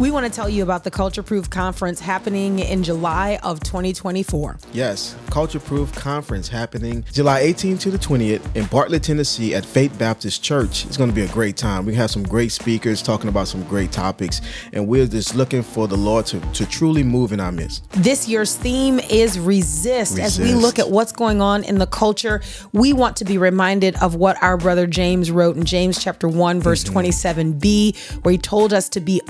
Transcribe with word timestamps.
We 0.00 0.10
want 0.10 0.24
to 0.24 0.32
tell 0.32 0.48
you 0.48 0.62
about 0.62 0.84
the 0.84 0.90
Culture 0.90 1.22
Proof 1.22 1.50
Conference 1.50 2.00
happening 2.00 2.60
in 2.60 2.82
July 2.82 3.38
of 3.42 3.60
2024. 3.60 4.58
Yes, 4.72 5.14
Culture 5.30 5.60
Proof 5.60 5.92
Conference 5.92 6.48
happening 6.48 7.04
July 7.12 7.42
18th 7.42 7.80
to 7.80 7.90
the 7.90 7.98
20th 7.98 8.56
in 8.56 8.64
Bartlett, 8.68 9.02
Tennessee 9.02 9.54
at 9.54 9.62
Faith 9.62 9.98
Baptist 9.98 10.42
Church. 10.42 10.86
It's 10.86 10.96
going 10.96 11.10
to 11.10 11.14
be 11.14 11.20
a 11.20 11.28
great 11.28 11.58
time. 11.58 11.84
We 11.84 11.94
have 11.96 12.10
some 12.10 12.22
great 12.22 12.50
speakers 12.50 13.02
talking 13.02 13.28
about 13.28 13.46
some 13.48 13.62
great 13.64 13.92
topics, 13.92 14.40
and 14.72 14.88
we're 14.88 15.06
just 15.06 15.34
looking 15.34 15.62
for 15.62 15.86
the 15.86 15.98
Lord 15.98 16.24
to, 16.28 16.40
to 16.40 16.64
truly 16.64 17.02
move 17.02 17.32
in 17.32 17.38
our 17.38 17.52
midst. 17.52 17.86
This 17.90 18.26
year's 18.26 18.56
theme 18.56 19.00
is 19.00 19.38
resist. 19.38 20.16
Resist. 20.16 20.18
As 20.18 20.40
we 20.40 20.54
look 20.54 20.78
at 20.78 20.88
what's 20.88 21.12
going 21.12 21.42
on 21.42 21.62
in 21.62 21.76
the 21.76 21.86
culture, 21.86 22.40
we 22.72 22.94
want 22.94 23.18
to 23.18 23.26
be 23.26 23.36
reminded 23.36 23.96
of 23.96 24.14
what 24.14 24.42
our 24.42 24.56
brother 24.56 24.86
James 24.86 25.30
wrote 25.30 25.58
in 25.58 25.66
James 25.66 26.02
chapter 26.02 26.26
1 26.26 26.62
verse 26.62 26.84
mm-hmm. 26.84 26.98
27b 26.98 28.24
where 28.24 28.32
he 28.32 28.38
told 28.38 28.72
us 28.72 28.88
to 28.88 29.00
be 29.00 29.20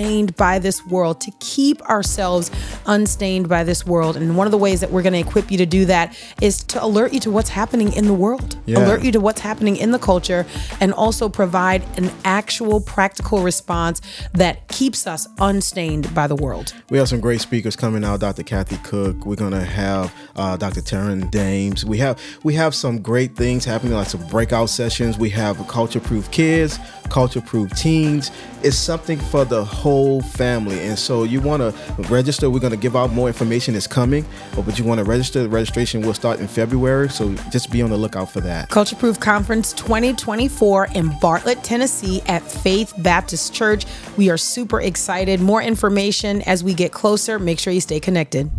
unstained 0.00 0.36
by 0.36 0.58
this 0.58 0.84
world, 0.86 1.20
to 1.20 1.30
keep 1.40 1.80
ourselves 1.82 2.50
unstained 2.86 3.48
by 3.48 3.64
this 3.64 3.86
world. 3.86 4.16
And 4.16 4.36
one 4.36 4.46
of 4.46 4.50
the 4.50 4.58
ways 4.58 4.80
that 4.80 4.90
we're 4.90 5.02
going 5.02 5.12
to 5.12 5.18
equip 5.18 5.50
you 5.50 5.58
to 5.58 5.66
do 5.66 5.84
that 5.86 6.16
is 6.40 6.62
to 6.64 6.82
alert 6.82 7.12
you 7.12 7.20
to 7.20 7.30
what's 7.30 7.50
happening 7.50 7.92
in 7.92 8.06
the 8.06 8.14
world. 8.14 8.56
Yeah. 8.66 8.78
Alert 8.78 9.04
you 9.04 9.12
to 9.12 9.20
what's 9.20 9.40
happening 9.40 9.76
in 9.76 9.90
the 9.90 9.98
culture 9.98 10.46
and 10.80 10.92
also 10.94 11.28
provide 11.28 11.82
an 11.98 12.10
actual 12.24 12.80
practical 12.80 13.42
response 13.42 14.00
that 14.32 14.68
keeps 14.68 15.06
us 15.06 15.28
unstained 15.38 16.14
by 16.14 16.26
the 16.26 16.36
world. 16.36 16.74
We 16.88 16.98
have 16.98 17.08
some 17.08 17.20
great 17.20 17.40
speakers 17.40 17.76
coming 17.76 18.04
out. 18.04 18.20
Dr. 18.20 18.42
Kathy 18.42 18.78
Cook. 18.78 19.26
We're 19.26 19.36
gonna 19.36 19.64
have 19.64 20.14
uh, 20.36 20.56
Dr. 20.56 20.80
Taryn 20.80 21.30
Dames. 21.30 21.84
We 21.84 21.98
have 21.98 22.20
we 22.42 22.54
have 22.54 22.74
some 22.74 23.02
great 23.02 23.36
things 23.36 23.64
happening, 23.64 23.94
like 23.94 24.08
some 24.08 24.26
breakout 24.28 24.70
sessions. 24.70 25.18
We 25.18 25.30
have 25.30 25.56
culture 25.68 26.00
proof 26.00 26.30
kids, 26.30 26.78
culture 27.10 27.40
proof 27.40 27.70
teens. 27.76 28.30
It's 28.62 28.76
something 28.76 29.18
for 29.18 29.44
the 29.44 29.64
whole 29.64 30.22
family, 30.22 30.80
and 30.80 30.98
so 30.98 31.24
you 31.24 31.40
want 31.40 31.62
to 31.62 32.02
register. 32.04 32.48
We're 32.48 32.60
gonna 32.60 32.76
give 32.76 32.96
out 32.96 33.10
more 33.12 33.26
information. 33.28 33.74
It's 33.74 33.86
coming, 33.86 34.24
but 34.54 34.78
you 34.78 34.84
want 34.84 34.98
to 34.98 35.04
register. 35.04 35.42
The 35.42 35.48
registration 35.48 36.02
will 36.02 36.14
start 36.14 36.40
in 36.40 36.48
February, 36.48 37.08
so 37.08 37.34
just 37.50 37.70
be 37.70 37.82
on 37.82 37.90
the 37.90 37.96
lookout 37.96 38.30
for 38.30 38.40
that. 38.42 38.68
Culture 38.68 38.96
Proof 38.96 39.18
Conference 39.18 39.72
2024 39.72 40.88
in 40.94 41.10
Bartlett, 41.20 41.62
Tennessee 41.64 42.22
at 42.26 42.42
Faith 42.42 42.92
Baptist 42.98 43.52
Church. 43.54 43.84
We 44.16 44.30
are 44.30 44.38
super 44.38 44.80
excited. 44.80 45.40
More 45.40 45.62
information 45.62 46.42
as 46.42 46.62
we 46.62 46.74
get 46.74 46.92
closer. 46.92 47.38
Make 47.38 47.58
sure 47.58 47.72
you 47.72 47.80
stay 47.80 48.00
connected. 48.00 48.50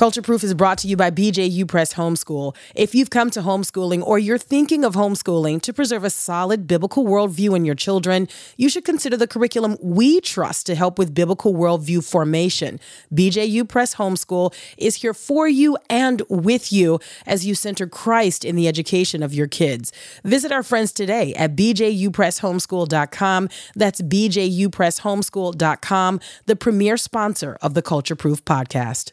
Culture 0.00 0.22
Proof 0.22 0.42
is 0.42 0.54
brought 0.54 0.78
to 0.78 0.88
you 0.88 0.96
by 0.96 1.10
BJU 1.10 1.68
Press 1.68 1.92
Homeschool. 1.92 2.56
If 2.74 2.94
you've 2.94 3.10
come 3.10 3.28
to 3.32 3.42
homeschooling 3.42 4.02
or 4.02 4.18
you're 4.18 4.38
thinking 4.38 4.82
of 4.82 4.94
homeschooling 4.94 5.60
to 5.60 5.74
preserve 5.74 6.04
a 6.04 6.08
solid 6.08 6.66
biblical 6.66 7.04
worldview 7.04 7.54
in 7.54 7.66
your 7.66 7.74
children, 7.74 8.26
you 8.56 8.70
should 8.70 8.86
consider 8.86 9.18
the 9.18 9.26
curriculum 9.26 9.76
we 9.82 10.22
trust 10.22 10.64
to 10.64 10.74
help 10.74 10.98
with 10.98 11.12
biblical 11.12 11.52
worldview 11.52 12.02
formation. 12.02 12.80
BJU 13.12 13.68
Press 13.68 13.96
Homeschool 13.96 14.54
is 14.78 14.94
here 14.94 15.12
for 15.12 15.46
you 15.46 15.76
and 15.90 16.22
with 16.30 16.72
you 16.72 16.98
as 17.26 17.44
you 17.44 17.54
center 17.54 17.86
Christ 17.86 18.42
in 18.42 18.56
the 18.56 18.68
education 18.68 19.22
of 19.22 19.34
your 19.34 19.48
kids. 19.48 19.92
Visit 20.24 20.50
our 20.50 20.62
friends 20.62 20.92
today 20.92 21.34
at 21.34 21.54
bjupresshomeschool.com. 21.56 23.48
That's 23.76 24.00
bjupresshomeschool.com, 24.00 26.20
the 26.46 26.56
premier 26.56 26.96
sponsor 26.96 27.58
of 27.60 27.74
the 27.74 27.82
Culture 27.82 28.16
Proof 28.16 28.42
podcast. 28.46 29.12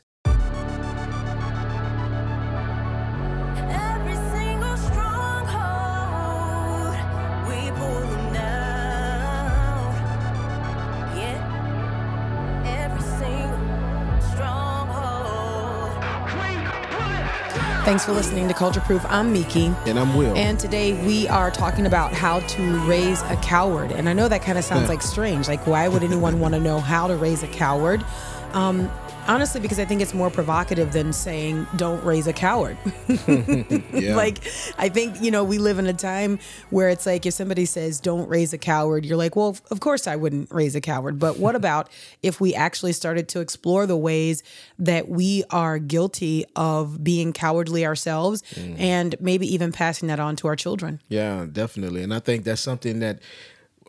Thanks 17.88 18.04
for 18.04 18.12
listening 18.12 18.50
to 18.50 18.54
Culture 18.54 18.82
Proof. 18.82 19.06
I'm 19.08 19.32
Miki. 19.32 19.68
And 19.86 19.98
I'm 19.98 20.14
Will. 20.18 20.36
And 20.36 20.60
today 20.60 20.92
we 21.06 21.26
are 21.30 21.50
talking 21.50 21.86
about 21.86 22.12
how 22.12 22.42
to 22.42 22.80
raise 22.86 23.22
a 23.22 23.38
coward. 23.38 23.94
And 23.94 24.10
I 24.10 24.14
know 24.14 24.28
that 24.28 24.42
kind 24.42 24.58
of 24.58 24.66
sounds 24.66 24.90
like 24.90 25.02
strange. 25.02 25.48
Like, 25.48 25.66
why 25.66 25.88
would 25.88 26.04
anyone 26.04 26.42
want 26.42 26.54
to 26.54 26.60
know 26.60 26.82
how 26.82 27.08
to 27.08 27.16
raise 27.16 27.44
a 27.44 27.48
coward? 27.48 28.04
Um, 28.52 28.92
honestly, 29.28 29.62
because 29.62 29.80
I 29.80 29.86
think 29.86 30.02
it's 30.02 30.14
more 30.14 30.30
provocative 30.30 30.94
than 30.94 31.14
saying, 31.14 31.68
don't 31.76 32.04
raise 32.04 32.28
a 32.28 32.34
coward. 32.34 32.78
yeah. 33.28 34.16
like, 34.16 34.40
I 34.78 34.90
think, 34.90 35.22
you 35.22 35.32
know, 35.32 35.44
we 35.44 35.58
live 35.58 35.80
in 35.80 35.88
a 35.88 35.94
time 35.94 36.40
where 36.70 36.90
it's 36.90 37.06
like 37.06 37.26
if 37.26 37.34
somebody 37.34 37.66
says, 37.66 38.00
don't 38.00 38.28
raise 38.30 38.54
a 38.54 38.58
coward, 38.58 39.06
you're 39.06 39.18
like, 39.18 39.36
well, 39.36 39.58
of 39.70 39.80
course 39.80 40.08
I 40.08 40.16
wouldn't 40.16 40.52
raise 40.52 40.76
a 40.76 40.82
coward. 40.82 41.20
But 41.20 41.38
what 41.38 41.56
about 41.58 41.90
if 42.24 42.40
we 42.40 42.56
actually 42.56 42.94
started 42.94 43.28
to 43.30 43.40
explore 43.40 43.86
the 43.86 43.98
ways 43.98 44.44
that 44.80 45.10
we 45.10 45.44
are 45.50 45.78
guilty 45.80 46.46
of 46.56 47.04
being 47.04 47.34
cowardly 47.34 47.86
ourselves 47.86 48.44
mm. 48.56 48.80
and 48.80 49.16
maybe 49.20 49.52
even 49.54 49.72
passing 49.72 50.08
that 50.08 50.20
on 50.20 50.36
to 50.38 50.48
our 50.48 50.56
children? 50.56 51.02
Yeah, 51.10 51.46
definitely. 51.52 52.04
And 52.04 52.14
I 52.14 52.20
think 52.20 52.44
that's 52.44 52.62
something 52.62 53.00
that 53.00 53.20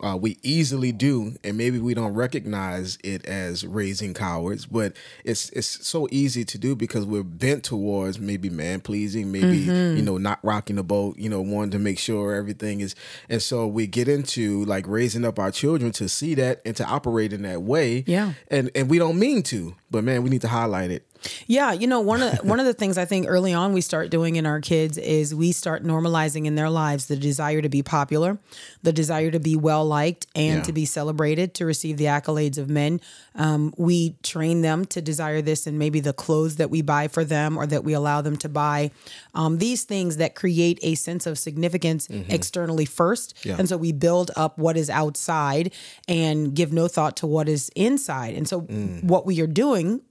uh, 0.03 0.15
we 0.15 0.37
easily 0.43 0.91
do, 0.91 1.35
and 1.43 1.57
maybe 1.57 1.79
we 1.79 1.93
don't 1.93 2.13
recognize 2.13 2.97
it 3.03 3.25
as 3.25 3.65
raising 3.65 4.13
cowards, 4.13 4.65
but 4.65 4.93
it's 5.23 5.49
it's 5.51 5.85
so 5.87 6.07
easy 6.11 6.45
to 6.45 6.57
do 6.57 6.75
because 6.75 7.05
we're 7.05 7.23
bent 7.23 7.63
towards 7.63 8.19
maybe 8.19 8.49
man 8.49 8.79
pleasing, 8.81 9.31
maybe 9.31 9.57
you 9.57 10.01
know 10.01 10.17
not 10.17 10.39
rocking 10.43 10.75
the 10.77 10.83
boat, 10.83 11.17
you 11.17 11.29
know 11.29 11.41
wanting 11.41 11.71
to 11.71 11.79
make 11.79 11.99
sure 11.99 12.33
everything 12.35 12.79
is, 12.81 12.95
and 13.29 13.41
so 13.41 13.67
we 13.67 13.87
get 13.87 14.07
into 14.07 14.63
like 14.65 14.87
raising 14.87 15.25
up 15.25 15.39
our 15.39 15.51
children 15.51 15.91
to 15.93 16.07
see 16.07 16.35
that 16.35 16.61
and 16.65 16.75
to 16.75 16.85
operate 16.85 17.33
in 17.33 17.41
that 17.43 17.61
way. 17.61 18.03
Yeah. 18.07 18.33
and 18.49 18.71
and 18.75 18.89
we 18.89 18.99
don't 18.99 19.19
mean 19.19 19.43
to, 19.43 19.75
but 19.91 20.03
man, 20.03 20.23
we 20.23 20.29
need 20.29 20.41
to 20.41 20.47
highlight 20.47 20.91
it. 20.91 21.05
Yeah, 21.47 21.73
you 21.73 21.87
know, 21.87 21.99
one 21.99 22.21
of 22.21 22.39
one 22.43 22.59
of 22.59 22.65
the 22.65 22.73
things 22.73 22.97
I 22.97 23.05
think 23.05 23.25
early 23.27 23.53
on 23.53 23.73
we 23.73 23.81
start 23.81 24.09
doing 24.09 24.35
in 24.37 24.45
our 24.45 24.61
kids 24.61 24.97
is 24.97 25.33
we 25.35 25.51
start 25.51 25.83
normalizing 25.83 26.45
in 26.45 26.55
their 26.55 26.69
lives 26.69 27.07
the 27.07 27.15
desire 27.15 27.61
to 27.61 27.69
be 27.69 27.83
popular, 27.83 28.37
the 28.83 28.93
desire 28.93 29.31
to 29.31 29.39
be 29.39 29.55
well 29.55 29.85
liked 29.85 30.27
and 30.35 30.57
Yeah. 30.59 30.63
to 30.63 30.73
be 30.73 30.85
celebrated, 30.85 31.53
to 31.55 31.65
receive 31.65 31.97
the 31.97 32.05
accolades 32.05 32.57
of 32.57 32.69
men. 32.69 33.01
Um, 33.35 33.73
we 33.77 34.15
train 34.23 34.61
them 34.61 34.85
to 34.85 35.01
desire 35.01 35.41
this 35.41 35.67
and 35.67 35.77
maybe 35.79 35.99
the 35.99 36.13
clothes 36.13 36.55
that 36.57 36.69
we 36.69 36.81
buy 36.81 37.07
for 37.07 37.23
them 37.23 37.57
or 37.57 37.65
that 37.67 37.83
we 37.83 37.93
allow 37.93 38.21
them 38.21 38.37
to 38.37 38.49
buy. 38.49 38.91
Um, 39.33 39.57
these 39.59 39.83
things 39.83 40.17
that 40.17 40.35
create 40.35 40.79
a 40.81 40.95
sense 40.95 41.25
of 41.25 41.37
significance 41.39 42.07
externally 42.29 42.85
first, 42.85 43.35
Mm-hmm. 43.35 43.49
Yeah. 43.49 43.55
and 43.59 43.67
so 43.69 43.77
we 43.77 43.91
build 43.91 44.31
up 44.35 44.57
what 44.57 44.77
is 44.77 44.89
outside 44.89 45.71
and 46.07 46.53
give 46.53 46.71
no 46.73 46.87
thought 46.87 47.17
to 47.17 47.27
what 47.27 47.47
is 47.49 47.69
inside. 47.75 48.35
And 48.35 48.47
so 48.47 48.61
Mm. 48.61 49.03
what 49.03 49.25
we 49.25 49.39
are 49.41 49.47
doing 49.47 50.01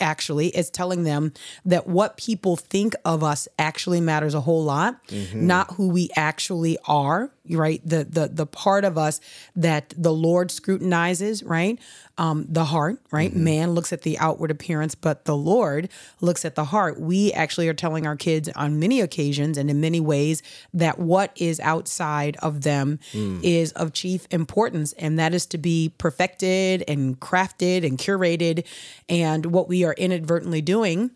actually 0.00 0.48
is 0.48 0.70
telling 0.70 1.04
them 1.04 1.32
that 1.64 1.86
what 1.86 2.16
people 2.16 2.56
think 2.56 2.94
of 3.04 3.22
us 3.22 3.46
actually 3.58 4.00
matters 4.00 4.34
a 4.34 4.40
whole 4.40 4.64
lot 4.64 5.06
mm-hmm. 5.06 5.46
not 5.46 5.74
who 5.74 5.88
we 5.88 6.10
actually 6.16 6.78
are 6.86 7.30
right? 7.56 7.80
The 7.84 8.04
the 8.04 8.28
the 8.28 8.46
part 8.46 8.84
of 8.84 8.98
us 8.98 9.20
that 9.56 9.94
the 9.96 10.12
lord 10.12 10.50
scrutinizes 10.50 11.42
right 11.42 11.78
um 12.18 12.46
the 12.48 12.64
heart 12.64 13.00
right? 13.10 13.34
Man 13.34 13.72
looks 13.72 13.92
at 13.92 14.02
the 14.02 14.18
outward 14.18 14.50
appearance 14.50 14.94
but 14.94 15.24
the 15.24 15.36
lord 15.36 15.88
looks 16.20 16.44
at 16.44 16.54
the 16.54 16.64
heart. 16.64 17.00
We 17.00 17.32
actually 17.32 17.68
are 17.68 17.74
telling 17.74 18.06
our 18.06 18.16
kids 18.16 18.48
on 18.50 18.78
many 18.78 19.00
occasions 19.00 19.56
and 19.56 19.70
in 19.70 19.80
many 19.80 20.00
ways 20.00 20.42
that 20.74 20.98
what 20.98 21.32
is 21.36 21.60
outside 21.60 22.36
of 22.42 22.62
them 22.62 22.98
is 23.42 23.72
of 23.72 23.92
chief 23.92 24.26
importance 24.30 24.92
and 24.94 25.18
that 25.18 25.32
is 25.32 25.46
to 25.46 25.58
be 25.58 25.92
perfected 25.98 26.84
and 26.88 27.18
crafted 27.20 27.86
and 27.86 27.98
curated. 27.98 28.66
And 29.08 29.46
what 29.46 29.68
we 29.68 29.84
are 29.84 29.94
inadvertently 29.94 30.60
doing 30.60 31.10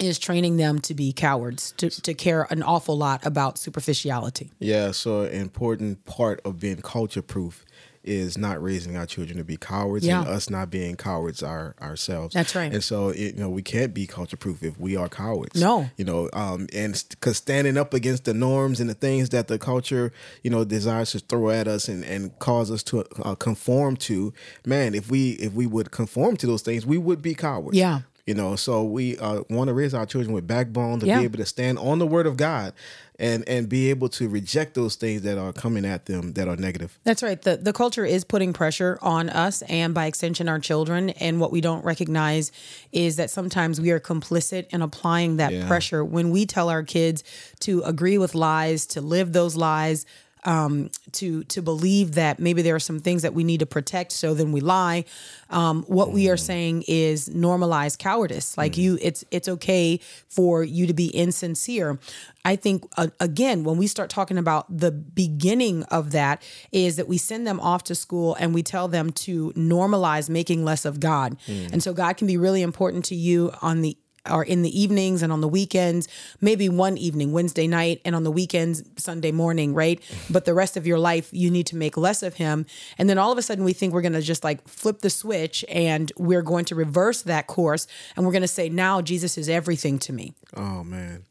is 0.00 0.18
training 0.18 0.56
them 0.56 0.78
to 0.80 0.94
be 0.94 1.12
cowards 1.12 1.72
to, 1.78 1.88
to 1.88 2.14
care 2.14 2.46
an 2.50 2.62
awful 2.62 2.96
lot 2.96 3.24
about 3.24 3.58
superficiality. 3.58 4.50
Yeah, 4.58 4.90
so 4.90 5.22
an 5.22 5.40
important 5.40 6.04
part 6.04 6.40
of 6.44 6.60
being 6.60 6.82
culture 6.82 7.22
proof 7.22 7.64
is 8.06 8.38
not 8.38 8.62
raising 8.62 8.96
our 8.96 9.06
children 9.06 9.38
to 9.38 9.44
be 9.44 9.56
cowards 9.56 10.06
Yeah. 10.06 10.20
and 10.20 10.28
us 10.28 10.48
not 10.50 10.70
being 10.70 10.96
cowards 10.96 11.42
our, 11.42 11.74
ourselves. 11.80 12.34
That's 12.34 12.54
right. 12.54 12.72
And 12.72 12.82
so 12.82 13.08
it, 13.10 13.34
you 13.34 13.40
know 13.40 13.48
we 13.50 13.62
can't 13.62 13.92
be 13.94 14.06
culture 14.06 14.36
proof 14.36 14.62
if 14.62 14.78
we 14.78 14.96
are 14.96 15.08
cowards. 15.08 15.60
No. 15.60 15.88
you 15.96 16.04
know, 16.04 16.28
um, 16.32 16.66
and 16.72 17.02
because 17.10 17.36
standing 17.38 17.76
up 17.76 17.92
against 17.94 18.24
the 18.24 18.34
norms 18.34 18.80
and 18.80 18.88
the 18.88 18.94
things 18.94 19.30
that 19.30 19.48
the 19.48 19.58
culture 19.58 20.12
you 20.42 20.50
know 20.50 20.64
desires 20.64 21.12
to 21.12 21.18
throw 21.18 21.50
at 21.50 21.66
us 21.68 21.88
and, 21.88 22.04
and 22.04 22.38
cause 22.38 22.70
us 22.70 22.82
to 22.84 23.04
uh, 23.22 23.34
conform 23.34 23.96
to, 23.96 24.32
man, 24.64 24.94
if 24.94 25.10
we 25.10 25.32
if 25.32 25.52
we 25.52 25.66
would 25.66 25.90
conform 25.90 26.36
to 26.38 26.46
those 26.46 26.62
things, 26.62 26.86
we 26.86 26.98
would 26.98 27.22
be 27.22 27.34
cowards. 27.34 27.76
Yeah. 27.76 28.00
You 28.26 28.34
know, 28.34 28.56
so 28.56 28.82
we 28.82 29.16
uh, 29.18 29.42
want 29.48 29.68
to 29.68 29.74
raise 29.74 29.94
our 29.94 30.04
children 30.04 30.34
with 30.34 30.48
backbone 30.48 30.98
to 30.98 31.06
Yeah. 31.06 31.20
be 31.20 31.24
able 31.26 31.38
to 31.38 31.46
stand 31.46 31.78
on 31.78 32.00
the 32.00 32.06
word 32.08 32.26
of 32.26 32.36
God 32.36 32.72
and 33.18 33.48
and 33.48 33.68
be 33.68 33.90
able 33.90 34.08
to 34.10 34.28
reject 34.28 34.74
those 34.74 34.94
things 34.96 35.22
that 35.22 35.38
are 35.38 35.52
coming 35.52 35.84
at 35.84 36.06
them 36.06 36.32
that 36.34 36.48
are 36.48 36.56
negative. 36.56 36.98
That's 37.04 37.22
right. 37.22 37.40
The 37.40 37.56
the 37.56 37.72
culture 37.72 38.04
is 38.04 38.24
putting 38.24 38.52
pressure 38.52 38.98
on 39.02 39.28
us 39.30 39.62
and 39.62 39.94
by 39.94 40.06
extension 40.06 40.48
our 40.48 40.58
children. 40.58 41.10
And 41.10 41.40
what 41.40 41.50
we 41.52 41.60
don't 41.60 41.84
recognize 41.84 42.52
is 42.92 43.16
that 43.16 43.30
sometimes 43.30 43.80
we 43.80 43.90
are 43.90 44.00
complicit 44.00 44.66
in 44.70 44.82
applying 44.82 45.36
that 45.38 45.52
Yeah. 45.52 45.66
pressure 45.66 46.04
when 46.04 46.30
we 46.30 46.46
tell 46.46 46.68
our 46.68 46.82
kids 46.82 47.22
to 47.60 47.82
agree 47.82 48.18
with 48.18 48.34
lies, 48.34 48.86
to 48.86 49.00
live 49.00 49.32
those 49.32 49.56
lies. 49.56 50.04
Um, 50.46 50.90
to 51.12 51.44
to 51.44 51.60
believe 51.60 52.12
that 52.14 52.38
maybe 52.38 52.62
there 52.62 52.74
are 52.74 52.80
some 52.80 53.00
things 53.00 53.22
that 53.22 53.34
we 53.34 53.44
need 53.44 53.60
to 53.60 53.66
protect, 53.66 54.12
so 54.12 54.32
then 54.32 54.52
we 54.52 54.60
lie. 54.60 55.04
Um, 55.50 55.82
what 55.84 56.12
we 56.12 56.30
are 56.30 56.36
saying 56.36 56.84
is 56.88 57.28
normalize 57.28 57.98
cowardice. 57.98 58.56
Like 58.56 58.76
you, 58.78 58.98
it's 59.02 59.24
it's 59.30 59.48
okay 59.48 60.00
for 60.28 60.64
you 60.64 60.86
to 60.86 60.94
be 60.94 61.08
insincere. 61.08 61.98
I 62.44 62.54
think 62.54 62.84
uh, 62.96 63.08
again 63.18 63.64
when 63.64 63.76
we 63.76 63.88
start 63.88 64.08
talking 64.08 64.38
about 64.38 64.64
the 64.74 64.92
beginning 64.92 65.82
of 65.84 66.12
that 66.12 66.42
is 66.70 66.94
that 66.96 67.08
we 67.08 67.18
send 67.18 67.44
them 67.46 67.58
off 67.58 67.82
to 67.84 67.94
school 67.96 68.36
and 68.38 68.54
we 68.54 68.62
tell 68.62 68.86
them 68.86 69.10
to 69.10 69.50
normalize 69.52 70.30
making 70.30 70.64
less 70.64 70.84
of 70.84 71.00
God, 71.00 71.36
and 71.72 71.82
so 71.82 71.92
God 71.92 72.16
can 72.16 72.28
be 72.28 72.36
really 72.36 72.62
important 72.62 73.04
to 73.06 73.16
you 73.16 73.52
on 73.62 73.82
the 73.82 73.96
or 74.30 74.44
in 74.44 74.62
the 74.62 74.80
evenings 74.80 75.22
and 75.22 75.32
on 75.32 75.40
the 75.40 75.48
weekends, 75.48 76.08
maybe 76.40 76.68
one 76.68 76.96
evening, 76.98 77.32
Wednesday 77.32 77.66
night, 77.66 78.00
and 78.04 78.14
on 78.14 78.24
the 78.24 78.30
weekends, 78.30 78.82
Sunday 78.96 79.32
morning, 79.32 79.74
right? 79.74 80.00
But 80.30 80.44
the 80.44 80.54
rest 80.54 80.76
of 80.76 80.86
your 80.86 80.98
life, 80.98 81.28
you 81.32 81.50
need 81.50 81.66
to 81.68 81.76
make 81.76 81.96
less 81.96 82.22
of 82.22 82.34
him. 82.34 82.66
And 82.98 83.08
then 83.08 83.18
all 83.18 83.32
of 83.32 83.38
a 83.38 83.42
sudden, 83.42 83.64
we 83.64 83.72
think 83.72 83.92
we're 83.92 84.02
going 84.02 84.12
to 84.12 84.22
just 84.22 84.44
like 84.44 84.66
flip 84.68 85.00
the 85.00 85.10
switch 85.10 85.64
and 85.68 86.12
we're 86.16 86.42
going 86.42 86.64
to 86.66 86.74
reverse 86.74 87.22
that 87.22 87.46
course. 87.46 87.86
And 88.16 88.24
we're 88.26 88.32
going 88.32 88.42
to 88.42 88.48
say, 88.48 88.68
now 88.68 89.00
Jesus 89.00 89.36
is 89.38 89.48
everything 89.48 89.98
to 90.00 90.12
me. 90.12 90.34
Oh 90.56 90.82
man. 90.84 91.24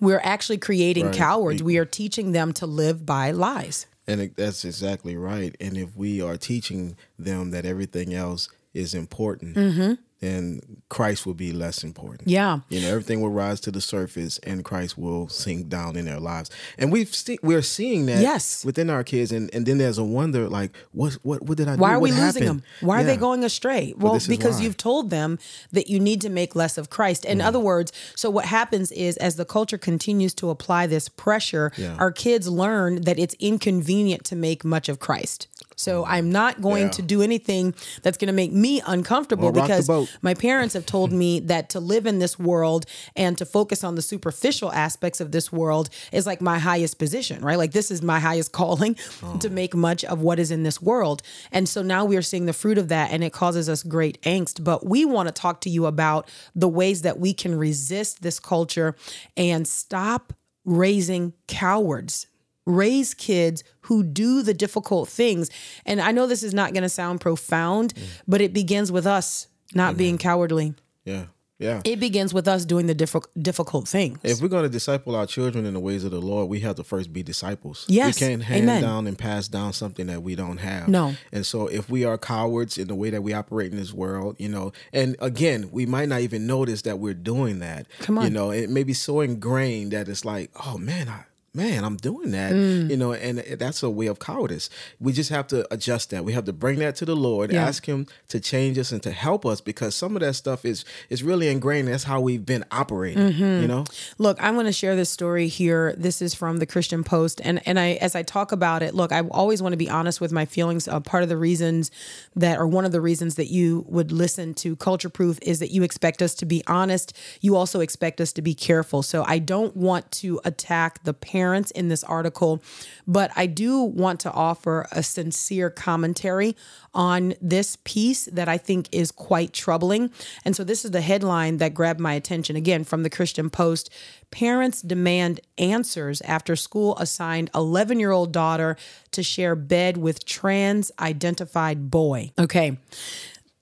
We're 0.00 0.20
actually 0.22 0.58
creating 0.58 1.06
Right. 1.06 1.14
cowards. 1.14 1.62
We 1.62 1.78
are 1.78 1.84
teaching 1.84 2.32
them 2.32 2.52
to 2.54 2.66
live 2.66 3.06
by 3.06 3.30
lies. 3.30 3.86
And 4.06 4.20
it, 4.20 4.36
that's 4.36 4.64
exactly 4.64 5.16
right. 5.16 5.54
And 5.60 5.76
if 5.76 5.96
we 5.96 6.20
are 6.20 6.36
teaching 6.36 6.96
them 7.18 7.50
that 7.52 7.64
everything 7.64 8.12
else 8.12 8.48
is 8.74 8.92
important, 8.94 9.56
mm-hmm. 9.56 9.94
Then 10.20 10.60
Christ 10.88 11.24
will 11.26 11.34
be 11.34 11.52
less 11.52 11.82
important. 11.82 12.28
Yeah. 12.28 12.60
You 12.68 12.80
know, 12.82 12.88
everything 12.88 13.20
will 13.20 13.30
rise 13.30 13.60
to 13.60 13.70
the 13.70 13.80
surface, 13.80 14.38
and 14.42 14.64
Christ 14.64 14.98
will 14.98 15.28
sink 15.28 15.68
down 15.68 15.96
in 15.96 16.04
their 16.04 16.20
lives. 16.20 16.50
And 16.78 16.92
we've 16.92 17.14
see, 17.14 17.38
we're 17.42 17.62
seeing 17.62 18.06
that 18.06 18.20
Yes. 18.22 18.64
within 18.64 18.90
our 18.90 19.02
kids. 19.02 19.32
And, 19.32 19.48
and 19.54 19.64
then 19.66 19.78
there's 19.78 19.98
a 19.98 20.04
wonder, 20.04 20.48
like, 20.48 20.72
what 20.92 21.14
what 21.22 21.42
what 21.42 21.56
did 21.56 21.68
I 21.68 21.76
do? 21.76 21.80
Why 21.80 21.94
are 21.94 22.00
we 22.00 22.10
What 22.10 22.20
losing 22.20 22.42
happened? 22.44 22.60
them? 22.60 22.86
Why 22.88 23.00
are 23.00 23.04
they 23.04 23.16
going 23.16 23.44
astray? 23.44 23.94
Well, 23.96 24.18
because 24.28 24.56
why. 24.56 24.60
Mm. 24.60 24.64
you've 24.64 24.76
told 24.76 25.10
them 25.10 25.38
that 25.72 25.88
you 25.88 25.98
need 25.98 26.20
to 26.20 26.28
make 26.28 26.54
less 26.54 26.76
of 26.78 26.90
Christ. 26.90 27.24
In 27.24 27.40
other 27.40 27.58
words, 27.60 27.92
so 28.14 28.28
what 28.30 28.44
happens 28.44 28.92
is 28.92 29.16
as 29.16 29.36
the 29.36 29.44
culture 29.44 29.78
continues 29.78 30.34
to 30.34 30.50
apply 30.50 30.86
this 30.86 31.08
pressure, 31.08 31.72
Yeah. 31.76 31.96
our 31.98 32.12
kids 32.12 32.46
learn 32.48 33.02
that 33.02 33.18
it's 33.18 33.34
inconvenient 33.38 34.24
to 34.24 34.36
make 34.36 34.64
much 34.64 34.88
of 34.88 34.98
Christ. 34.98 35.48
So 35.80 36.04
I'm 36.04 36.30
not 36.30 36.60
going. 36.60 36.84
Yeah. 36.84 36.90
to 36.90 37.02
do 37.02 37.22
anything 37.22 37.74
that's 38.02 38.16
going 38.16 38.28
to 38.28 38.32
make 38.32 38.52
me 38.52 38.82
uncomfortable 38.86 39.46
Or 39.46 39.52
because 39.52 39.88
my 40.22 40.34
parents 40.34 40.74
have 40.74 40.86
told 40.86 41.12
me 41.12 41.40
that 41.40 41.70
to 41.70 41.80
live 41.80 42.06
in 42.06 42.18
this 42.18 42.38
world 42.38 42.86
and 43.16 43.36
to 43.38 43.46
focus 43.46 43.82
on 43.84 43.94
the 43.94 44.02
superficial 44.02 44.72
aspects 44.72 45.20
of 45.20 45.32
this 45.32 45.52
world 45.52 45.88
is 46.12 46.26
like 46.26 46.40
my 46.40 46.58
highest 46.58 46.98
position, 46.98 47.44
right? 47.44 47.58
Like 47.58 47.72
this 47.72 47.90
is 47.90 48.02
my 48.02 48.20
highest 48.20 48.52
calling 48.60 48.96
to 49.40 49.48
make 49.50 49.74
much 49.74 50.04
of 50.04 50.20
what 50.20 50.38
is 50.38 50.50
in 50.50 50.62
this 50.62 50.80
world. 50.82 51.22
And 51.52 51.68
so 51.68 51.82
now 51.82 52.04
we 52.04 52.16
are 52.16 52.22
seeing 52.22 52.46
the 52.46 52.52
fruit 52.52 52.78
of 52.78 52.88
that 52.88 53.10
and 53.10 53.24
it 53.24 53.32
causes 53.32 53.68
us 53.68 53.82
great 53.82 54.20
angst. 54.22 54.62
But 54.62 54.86
we 54.86 55.04
want 55.04 55.28
to 55.28 55.32
talk 55.32 55.60
to 55.62 55.70
you 55.70 55.86
about 55.86 56.28
the 56.54 56.68
ways 56.68 57.02
that 57.02 57.18
we 57.18 57.32
can 57.32 57.54
resist 57.56 58.22
this 58.22 58.38
culture 58.40 58.94
and 59.36 59.66
stop 59.66 60.32
raising 60.64 61.32
cowards 61.46 62.26
raise 62.66 63.14
kids 63.14 63.64
who 63.82 64.02
do 64.02 64.42
the 64.42 64.54
difficult 64.54 65.08
things. 65.08 65.50
And 65.84 66.00
I 66.00 66.12
know 66.12 66.26
this 66.26 66.42
is 66.42 66.54
not 66.54 66.72
going 66.72 66.82
to 66.82 66.88
sound 66.88 67.20
profound, 67.20 67.94
but 68.28 68.40
it 68.40 68.52
begins 68.52 68.92
with 68.92 69.06
us 69.06 69.48
not 69.74 69.96
being 69.96 70.18
cowardly. 70.18 70.74
Yeah, 71.04 71.26
yeah. 71.60 71.82
It 71.84 72.00
begins 72.00 72.32
with 72.32 72.48
us 72.48 72.64
doing 72.64 72.86
the 72.86 72.94
diffi- 72.94 73.26
difficult 73.40 73.86
things. 73.86 74.18
if 74.22 74.40
we're 74.40 74.48
going 74.48 74.62
to 74.62 74.68
disciple 74.70 75.14
our 75.14 75.26
children 75.26 75.66
in 75.66 75.74
the 75.74 75.80
ways 75.80 76.04
of 76.04 76.10
the 76.10 76.20
Lord, 76.20 76.48
we 76.48 76.60
have 76.60 76.76
to 76.76 76.84
first 76.84 77.12
be 77.12 77.22
disciples. 77.22 77.84
Yes. 77.86 78.18
We 78.18 78.26
can't 78.26 78.42
hand 78.42 78.62
Amen. 78.62 78.82
down 78.82 79.06
and 79.06 79.18
pass 79.18 79.46
down 79.46 79.74
something 79.74 80.06
that 80.06 80.22
we 80.22 80.34
don't 80.34 80.56
have. 80.56 80.88
No. 80.88 81.14
And 81.32 81.44
so 81.44 81.66
if 81.66 81.90
we 81.90 82.04
are 82.04 82.16
cowards 82.16 82.78
in 82.78 82.88
the 82.88 82.94
way 82.94 83.10
that 83.10 83.22
we 83.22 83.34
operate 83.34 83.72
in 83.72 83.78
this 83.78 83.92
world, 83.92 84.36
you 84.38 84.48
know, 84.48 84.72
and 84.92 85.16
again, 85.20 85.68
we 85.70 85.84
might 85.84 86.08
not 86.08 86.20
even 86.20 86.46
notice 86.46 86.82
that 86.82 86.98
we're 86.98 87.14
doing 87.14 87.58
that. 87.58 87.86
Come 88.00 88.18
on. 88.18 88.24
You 88.24 88.30
know, 88.30 88.50
it 88.50 88.70
may 88.70 88.82
be 88.82 88.94
so 88.94 89.20
ingrained 89.20 89.92
that 89.92 90.08
it's 90.08 90.24
like, 90.24 90.50
oh 90.66 90.78
man, 90.78 91.10
I 91.10 91.24
man, 91.52 91.84
I'm 91.84 91.96
doing 91.96 92.30
that. 92.30 92.52
Mm. 92.52 92.90
You 92.90 92.96
know, 92.96 93.12
and 93.12 93.38
that's 93.58 93.82
a 93.82 93.90
way 93.90 94.06
of 94.06 94.18
cowardice. 94.18 94.70
We 95.00 95.12
just 95.12 95.30
have 95.30 95.48
to 95.48 95.66
adjust 95.72 96.10
that. 96.10 96.24
We 96.24 96.32
have 96.32 96.44
to 96.44 96.52
bring 96.52 96.78
that 96.78 96.96
to 96.96 97.04
the 97.04 97.16
Lord, 97.16 97.52
Yeah. 97.52 97.66
ask 97.66 97.86
him 97.86 98.06
to 98.28 98.38
change 98.38 98.78
us 98.78 98.92
and 98.92 99.02
to 99.02 99.10
help 99.10 99.44
us 99.44 99.60
because 99.60 99.94
some 99.94 100.14
of 100.16 100.20
that 100.20 100.34
stuff 100.34 100.64
is 100.64 100.84
is 101.08 101.22
really 101.22 101.48
ingrained. 101.48 101.88
That's 101.88 102.04
how 102.04 102.20
we've 102.20 102.46
been 102.46 102.64
operating. 102.70 103.32
Mm-hmm. 103.32 103.62
You 103.62 103.68
know? 103.68 103.84
Look, 104.18 104.40
I 104.40 104.50
want 104.52 104.66
to 104.68 104.72
share 104.72 104.94
this 104.94 105.10
story 105.10 105.48
here. 105.48 105.94
This 105.96 106.22
is 106.22 106.34
from 106.34 106.58
the 106.58 106.66
Christian 106.66 107.02
Post, 107.02 107.40
and 107.42 107.60
and 107.66 107.78
I 107.80 107.92
as 107.94 108.14
I 108.14 108.22
talk 108.22 108.52
about 108.52 108.82
it, 108.82 108.94
look, 108.94 109.10
I 109.12 109.20
always 109.22 109.60
want 109.60 109.72
to 109.72 109.76
be 109.76 109.90
honest 109.90 110.20
with 110.20 110.32
my 110.32 110.44
feelings. 110.44 110.86
Uh, 110.86 111.00
part 111.00 111.22
of 111.22 111.28
the 111.28 111.36
reasons 111.36 111.90
that, 112.36 112.58
or 112.58 112.66
one 112.66 112.84
of 112.84 112.92
the 112.92 113.00
reasons 113.00 113.34
that 113.34 113.50
you 113.50 113.84
would 113.88 114.12
listen 114.12 114.54
to 114.54 114.76
Culture 114.76 115.08
Proof 115.08 115.38
is 115.42 115.58
that 115.58 115.70
you 115.70 115.82
expect 115.82 116.22
us 116.22 116.34
to 116.36 116.46
be 116.46 116.62
honest. 116.66 117.16
You 117.40 117.56
also 117.56 117.80
expect 117.80 118.20
us 118.20 118.32
to 118.34 118.42
be 118.42 118.54
careful. 118.54 119.02
So 119.02 119.24
I 119.26 119.38
don't 119.38 119.76
want 119.76 120.10
to 120.12 120.40
attack 120.44 121.02
the 121.04 121.12
parents 121.40 121.70
in 121.70 121.88
this 121.88 122.04
article, 122.04 122.62
but 123.06 123.30
I 123.34 123.46
do 123.46 123.80
want 123.80 124.20
to 124.20 124.30
offer 124.30 124.86
a 124.92 125.02
sincere 125.02 125.70
commentary 125.70 126.54
on 126.92 127.32
this 127.40 127.78
piece 127.84 128.26
that 128.26 128.46
I 128.46 128.58
think 128.58 128.90
is 128.92 129.10
quite 129.10 129.54
troubling. 129.54 130.10
And 130.44 130.54
so 130.54 130.64
this 130.64 130.84
is 130.84 130.90
the 130.90 131.00
headline 131.00 131.56
that 131.56 131.72
grabbed 131.72 131.98
my 131.98 132.12
attention 132.12 132.56
again 132.56 132.84
from 132.84 133.04
the 133.04 133.08
Christian 133.08 133.48
Post. 133.48 133.88
Parents 134.30 134.82
demand 134.82 135.40
answers 135.56 136.20
after 136.22 136.56
school 136.56 136.94
assigned 136.98 137.48
11 137.54 137.98
year 137.98 138.10
old 138.10 138.32
daughter 138.32 138.76
to 139.12 139.22
share 139.22 139.56
bed 139.56 139.96
with 139.96 140.26
trans 140.26 140.92
identified 141.00 141.90
boy. 141.90 142.32
Okay 142.38 142.76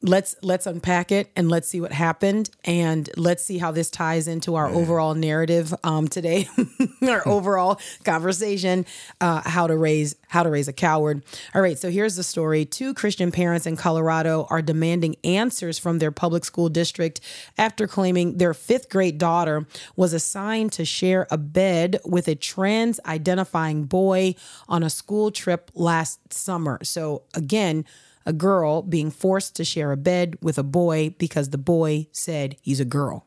let's 0.01 0.37
let's 0.43 0.67
unpack 0.67 1.11
it 1.11 1.29
and 1.35 1.49
let's 1.49 1.67
see 1.67 1.81
what 1.81 1.91
happened 1.91 2.51
and 2.65 3.11
let's 3.17 3.43
see 3.43 3.59
how 3.59 3.73
this 3.73 3.91
ties 3.91 4.29
into 4.29 4.55
our 4.55 4.69
overall 4.69 5.15
narrative 5.15 5.75
um, 5.83 6.07
today 6.07 6.49
our 7.03 7.27
overall 7.27 7.81
conversation 8.05 8.87
uh, 9.21 9.43
how 9.45 9.67
to 9.67 9.77
raise 9.77 10.15
how 10.29 10.43
to 10.43 10.51
raise 10.51 10.69
a 10.69 10.73
coward. 10.73 11.25
All 11.53 11.61
right 11.61 11.77
so 11.77 11.91
here's 11.91 12.15
the 12.15 12.23
story. 12.23 12.65
Two 12.65 12.95
christian 12.95 13.33
parents 13.33 13.67
in 13.67 13.75
colorado 13.75 14.47
are 14.51 14.63
demanding 14.63 15.17
answers 15.25 15.81
from 15.81 15.99
their 15.99 16.13
public 16.13 16.45
school 16.45 16.69
district 16.69 17.21
after 17.57 17.89
claiming 17.89 18.39
their 18.39 18.55
fifth 18.55 18.89
grade 18.89 19.19
daughter 19.19 19.67
was 19.97 20.13
assigned 20.13 20.71
to 20.73 20.85
share 20.85 21.27
a 21.29 21.37
bed 21.37 21.99
with 22.05 22.29
a 22.29 22.37
trans 22.37 23.01
identifying 23.05 23.83
boy 23.83 24.37
on 24.69 24.85
a 24.85 24.91
school 24.91 25.33
trip 25.33 25.73
last 25.75 26.33
summer. 26.33 26.79
So 26.85 27.23
again 27.35 27.85
a 28.29 28.33
girl 28.33 28.83
being 28.83 29.11
forced 29.11 29.57
to 29.57 29.65
share 29.65 29.91
a 29.91 29.97
bed 29.97 30.37
with 30.43 30.59
a 30.59 30.63
boy 30.63 31.15
because 31.19 31.49
the 31.49 31.59
boy 31.59 32.07
said 32.13 32.55
he's 32.61 32.79
a 32.79 32.85
girl. 32.85 33.27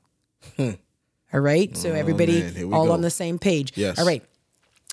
All 0.60 1.40
right. 1.40 1.76
So 1.76 1.92
everybody 1.94 2.42
Hmm. 2.42 2.58
Oh, 2.58 2.68
man. 2.68 2.74
All 2.74 2.86
go. 2.86 2.92
on 2.94 3.02
the 3.02 3.10
same 3.10 3.40
page. 3.40 3.74
Yes. 3.76 3.98
All 4.00 4.06
right. 4.06 4.24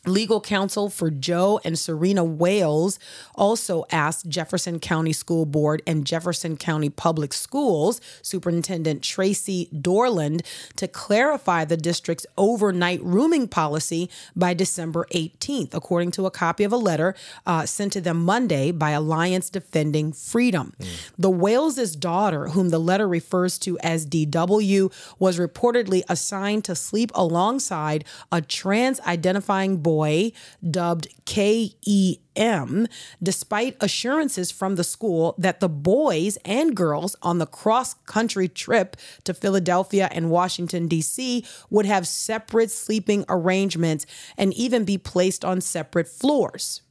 Legal 0.06 0.40
counsel 0.40 0.88
for 0.88 1.10
Joe 1.10 1.60
and 1.64 1.78
Serena 1.78 2.24
Wailes 2.24 2.98
also 3.34 3.84
asked 3.90 4.28
Jefferson 4.28 4.78
County 4.78 5.12
School 5.12 5.44
Board 5.44 5.82
and 5.86 6.06
Jefferson 6.06 6.56
County 6.56 6.88
Public 6.88 7.32
Schools 7.32 8.00
Superintendent 8.22 9.02
Tracy 9.02 9.68
Dorland 9.74 10.44
to 10.76 10.86
clarify 10.86 11.64
the 11.64 11.76
district's 11.76 12.26
overnight 12.36 13.02
rooming 13.02 13.48
policy 13.48 14.08
by 14.36 14.54
December 14.54 15.06
18th, 15.12 15.74
according 15.74 16.12
to 16.12 16.26
a 16.26 16.30
copy 16.30 16.62
of 16.62 16.72
a 16.72 16.76
letter 16.76 17.14
uh, 17.44 17.66
sent 17.66 17.92
to 17.92 18.00
them 18.00 18.24
Monday 18.24 18.70
by 18.70 18.90
Alliance 18.90 19.50
Defending 19.50 20.12
Freedom. 20.12 20.74
The 21.18 21.30
Wailes' 21.30 21.96
daughter, 21.96 22.48
whom 22.48 22.68
the 22.68 22.78
letter 22.78 23.08
refers 23.08 23.58
to 23.60 23.78
as 23.80 24.06
DW, 24.06 24.92
was 25.18 25.38
reportedly 25.38 26.02
assigned 26.08 26.64
to 26.64 26.76
sleep 26.76 27.10
alongside 27.14 28.04
a 28.30 28.40
trans 28.40 29.00
identifying 29.00 29.78
boy 29.88 30.30
dubbed 30.70 31.08
KEM, 31.24 32.88
despite 33.22 33.74
assurances 33.80 34.50
from 34.50 34.74
the 34.74 34.84
school 34.84 35.34
that 35.38 35.60
the 35.60 35.68
boys 35.70 36.36
and 36.44 36.76
girls 36.76 37.16
on 37.22 37.38
the 37.38 37.46
cross 37.46 37.94
country 38.04 38.48
trip 38.48 38.98
to 39.24 39.32
Philadelphia 39.32 40.10
and 40.12 40.30
Washington, 40.30 40.88
D.C. 40.88 41.42
would 41.70 41.86
have 41.86 42.06
separate 42.06 42.70
sleeping 42.70 43.24
arrangements 43.30 44.04
and 44.36 44.52
even 44.52 44.84
be 44.84 44.98
placed 44.98 45.42
on 45.42 45.62
separate 45.62 46.06
floors. 46.06 46.82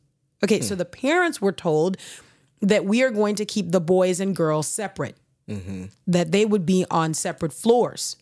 Okay, 0.43 0.61
so 0.61 0.73
hmm. 0.73 0.79
the 0.79 0.85
parents 0.85 1.39
were 1.39 1.51
told 1.51 1.97
that 2.61 2.83
we 2.83 3.03
are 3.03 3.11
going 3.11 3.35
to 3.35 3.45
keep 3.45 3.71
the 3.71 3.79
boys 3.79 4.19
and 4.19 4.35
girls 4.35 4.67
separate, 4.67 5.17
mm-hmm. 5.47 5.85
that 6.07 6.31
they 6.31 6.45
would 6.45 6.65
be 6.65 6.83
on 6.89 7.13
separate 7.13 7.53
floors. 7.53 8.15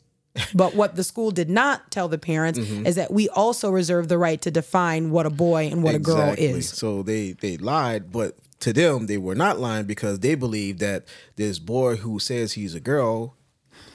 But 0.54 0.76
what 0.76 0.96
the 0.96 1.04
school 1.04 1.32
did 1.32 1.50
not 1.50 1.92
tell 1.92 2.08
the 2.08 2.18
parents 2.18 2.60
is 2.60 2.96
that 2.96 3.12
we 3.12 3.30
also 3.30 3.70
reserve 3.70 4.08
the 4.10 4.18
right 4.18 4.42
to 4.42 4.52
define 4.52 5.12
what 5.12 5.26
a 5.26 5.30
boy 5.30 5.68
and 5.72 5.82
what 5.84 5.96
a 5.96 6.00
girl 6.00 6.34
is. 6.38 6.70
So 6.70 7.04
they 7.04 7.32
they 7.32 7.58
lied, 7.58 8.12
but 8.12 8.38
to 8.62 8.74
them 8.74 9.08
they 9.08 9.18
were 9.18 9.36
not 9.36 9.60
lying 9.60 9.86
because 9.86 10.20
they 10.20 10.36
believed 10.36 10.80
that 10.80 11.06
this 11.36 11.60
boy 11.60 11.98
who 11.98 12.20
says 12.20 12.54
he's 12.54 12.76
a 12.76 12.80
girl 12.80 13.36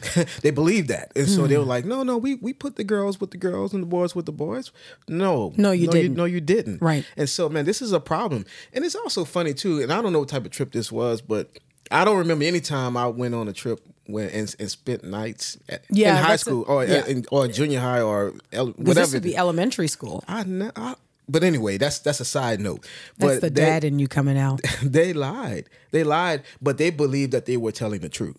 they 0.42 0.50
believed 0.50 0.88
that, 0.88 1.12
and 1.14 1.28
so 1.28 1.46
they 1.46 1.54
Hmm. 1.56 1.60
were 1.60 1.66
like, 1.66 1.84
"No, 1.84 2.02
no, 2.02 2.16
we 2.16 2.36
we 2.36 2.54
put 2.54 2.76
the 2.76 2.84
girls 2.84 3.20
with 3.20 3.32
the 3.32 3.36
girls 3.36 3.74
and 3.74 3.82
the 3.82 3.86
boys 3.86 4.14
with 4.14 4.24
the 4.24 4.32
boys." 4.32 4.72
No, 5.08 5.52
No, 5.58 5.72
you 5.72 5.88
didn't. 5.88 6.14
no, 6.14 6.24
you 6.24 6.40
didn't. 6.40 6.80
Right. 6.80 7.04
And 7.18 7.28
so, 7.28 7.50
man, 7.50 7.66
this 7.66 7.82
is 7.82 7.92
a 7.92 8.00
problem, 8.00 8.46
and 8.72 8.82
it's 8.84 8.94
also 8.94 9.26
funny 9.26 9.52
too. 9.52 9.82
And 9.82 9.92
I 9.92 10.00
don't 10.00 10.14
know 10.14 10.20
what 10.20 10.28
type 10.30 10.46
of 10.46 10.52
trip 10.52 10.72
this 10.72 10.90
was, 10.90 11.20
but 11.20 11.50
I 11.90 12.06
don't 12.06 12.16
remember 12.16 12.44
any 12.46 12.60
time 12.60 12.96
I 12.96 13.08
went 13.08 13.34
on 13.34 13.46
a 13.48 13.52
trip 13.52 13.80
when 14.12 14.28
and, 14.30 14.54
and 14.58 14.70
spent 14.70 15.04
nights 15.04 15.56
at, 15.68 15.82
Yeah, 15.90 16.16
in 16.18 16.22
high 16.24 16.30
that's 16.30 16.42
a- 16.42 16.46
school 16.46 16.64
or 16.68 16.84
yeah. 16.84 17.06
in, 17.06 17.24
or 17.30 17.48
junior 17.48 17.80
high 17.80 18.00
or 18.00 18.34
el- 18.52 18.66
'Cause 18.72 18.74
whatever. 18.76 19.00
this 19.06 19.12
would 19.14 19.22
be 19.22 19.36
elementary 19.36 19.88
school. 19.88 20.24
I, 20.28 20.44
ne- 20.44 20.70
I 20.76 20.94
but 21.30 21.44
anyway, 21.44 21.78
that's 21.78 21.98
that's 21.98 22.20
a 22.20 22.24
side 22.24 22.60
note. 22.60 22.86
That's 23.18 23.34
but 23.34 23.40
the 23.40 23.50
they, 23.50 23.64
dad 23.64 23.84
in 23.84 23.98
you 23.98 24.08
coming 24.08 24.38
out. 24.38 24.60
they 24.82 25.12
lied. 25.12 25.68
They 25.92 26.04
lied, 26.04 26.42
but 26.60 26.78
they 26.78 26.90
believed 26.90 27.32
that 27.32 27.46
they 27.46 27.56
were 27.56 27.72
telling 27.72 28.00
the 28.00 28.08
truth. 28.08 28.36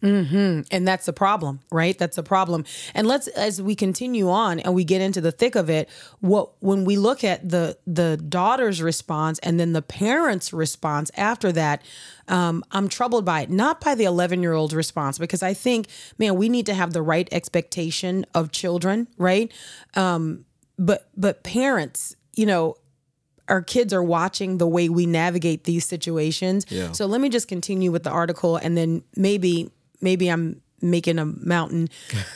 and 0.72 0.88
that's 0.88 1.06
the 1.06 1.14
problem 1.14 1.60
right 1.72 1.98
that's 1.98 2.16
the 2.16 2.24
problem 2.24 2.66
and 2.94 3.08
let's 3.08 3.28
as 3.30 3.62
we 3.62 3.76
continue 3.76 4.30
on 4.30 4.60
and 4.60 4.74
we 4.74 4.84
get 4.84 5.02
into 5.02 5.22
the 5.22 5.32
thick 5.32 5.56
of 5.56 5.70
it 5.70 5.90
what 6.20 6.52
when 6.60 6.86
we 6.86 6.98
look 6.98 7.24
at 7.24 7.48
the 7.48 7.78
the 7.86 8.18
daughter's 8.18 8.82
response 8.82 9.40
and 9.40 9.60
then 9.60 9.74
the 9.74 9.82
parents 9.82 10.54
response 10.54 11.12
after 11.16 11.52
that 11.52 11.84
um, 12.28 12.64
i'm 12.72 12.88
troubled 12.88 13.26
by 13.26 13.42
it 13.42 13.50
not 13.50 13.82
by 13.82 13.96
the 13.96 14.04
11 14.04 14.42
year 14.42 14.54
old's 14.54 14.76
response 14.76 15.18
because 15.18 15.44
i 15.44 15.54
think 15.54 15.88
man 16.18 16.36
we 16.36 16.50
need 16.50 16.66
to 16.66 16.74
have 16.74 16.94
the 16.94 17.02
right 17.02 17.28
expectation 17.32 18.26
of 18.34 18.52
children 18.52 19.08
right 19.18 19.52
um, 19.96 20.46
but 20.78 21.10
but 21.16 21.44
parents 21.44 22.16
you 22.36 22.46
know 22.46 22.76
our 23.48 23.62
kids 23.62 23.94
are 23.94 24.04
watching 24.04 24.58
the 24.58 24.68
way 24.68 24.88
we 24.88 25.06
navigate 25.06 25.66
these 25.66 25.86
situations. 25.86 26.66
Yeah. 26.70 26.94
So 26.94 27.06
let 27.06 27.20
me 27.20 27.30
just 27.30 27.48
continue 27.48 27.92
with 27.92 28.04
the 28.04 28.10
article 28.10 28.56
and 28.56 28.78
then 28.78 29.04
maybe 29.16 29.70
maybe 30.00 30.30
I'm 30.30 30.62
making 30.82 31.20
a 31.20 31.26
mountain 31.26 31.90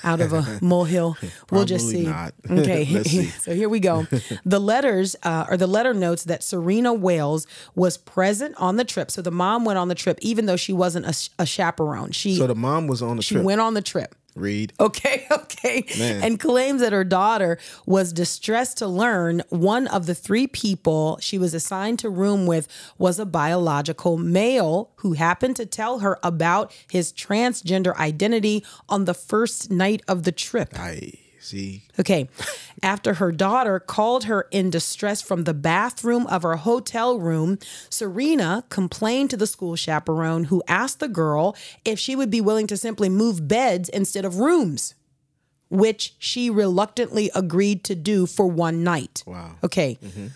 out 0.04 0.22
of 0.22 0.32
a 0.34 0.60
molehill. 0.62 1.18
we'll 1.50 1.66
just 1.66 1.90
see. 1.90 2.04
not. 2.04 2.34
Okay. 2.50 2.86
See. 3.04 3.26
so 3.40 3.56
here 3.56 3.70
we 3.70 3.80
go. 3.80 4.06
The 4.46 4.60
letters 4.60 5.16
uh, 5.24 5.46
or 5.50 5.58
the 5.58 5.68
letter 5.68 5.94
notes 5.94 6.26
that 6.26 6.44
Serena 6.44 6.94
Wailes 6.94 7.48
was 7.74 7.98
present 7.98 8.56
on 8.58 8.76
the 8.76 8.86
trip. 8.86 9.10
So 9.10 9.22
the 9.22 9.32
mom 9.32 9.66
went 9.66 9.80
on 9.80 9.88
the 9.88 9.96
trip 9.96 10.20
even 10.22 10.46
though 10.46 10.56
she 10.58 10.74
wasn't 10.74 11.06
a, 11.06 11.16
a 11.42 11.46
chaperone. 11.46 12.12
She 12.12 12.36
So 12.36 12.46
the 12.46 12.56
mom 12.56 12.88
was 12.88 13.02
on 13.02 13.18
the 13.18 13.24
she 13.24 13.36
trip. 13.36 13.42
She 13.42 13.46
went 13.46 13.62
on 13.62 13.74
the 13.74 13.82
trip. 13.82 14.16
Read. 14.36 14.74
Okay, 14.80 15.26
okay. 15.32 15.86
Man. 15.98 16.24
And 16.24 16.40
claims 16.40 16.82
that 16.82 16.94
her 16.94 17.04
daughter 17.04 17.58
was 17.86 18.14
distressed 18.14 18.78
to 18.78 18.88
learn 18.88 19.42
one 19.50 19.88
of 19.88 20.06
the 20.06 20.16
three 20.16 20.46
people 20.48 21.18
she 21.22 21.38
was 21.38 21.54
assigned 21.54 22.00
to 22.00 22.10
room 22.10 22.46
with 22.46 22.68
was 22.98 23.18
a 23.18 23.26
biological 23.26 24.18
male 24.18 24.92
who 24.98 25.14
happened 25.14 25.56
to 25.56 25.66
tell 25.66 26.00
her 26.00 26.20
about 26.22 26.72
his 26.92 27.14
transgender 27.14 27.96
identity 27.98 28.64
on 28.90 29.06
the 29.06 29.14
first 29.14 29.72
night 29.72 30.02
of 30.08 30.24
the 30.24 30.32
trip. 30.32 30.70
I 30.78 31.14
see. 31.46 31.84
Okay. 32.00 32.28
After 32.84 33.16
her 33.16 33.32
daughter 33.32 33.80
called 33.80 34.26
her 34.26 34.48
in 34.52 34.70
distress 34.70 35.22
from 35.22 35.44
the 35.44 35.54
bathroom 35.54 36.28
of 36.28 36.44
her 36.44 36.58
hotel 36.58 37.20
room, 37.20 37.60
Serena 37.90 38.64
complained 38.70 39.30
to 39.30 39.38
the 39.38 39.48
school 39.48 39.76
chaperone 39.76 40.46
who 40.46 40.64
asked 40.68 41.00
the 41.00 41.08
girl 41.08 41.56
if 41.84 42.00
she 42.00 42.16
would 42.16 42.30
be 42.30 42.42
willing 42.42 42.68
to 42.68 42.78
simply 42.78 43.10
move 43.10 43.48
beds 43.48 43.90
instead 43.90 44.26
of 44.26 44.38
rooms, 44.38 44.96
which 45.70 46.16
she 46.20 46.50
reluctantly 46.50 47.32
agreed 47.34 47.84
to 47.86 47.96
do 47.96 48.26
for 48.26 48.48
one 48.48 48.84
night. 48.84 49.24
Wow. 49.26 49.56
Okay. 49.64 49.98
Mm-hmm. 50.04 50.28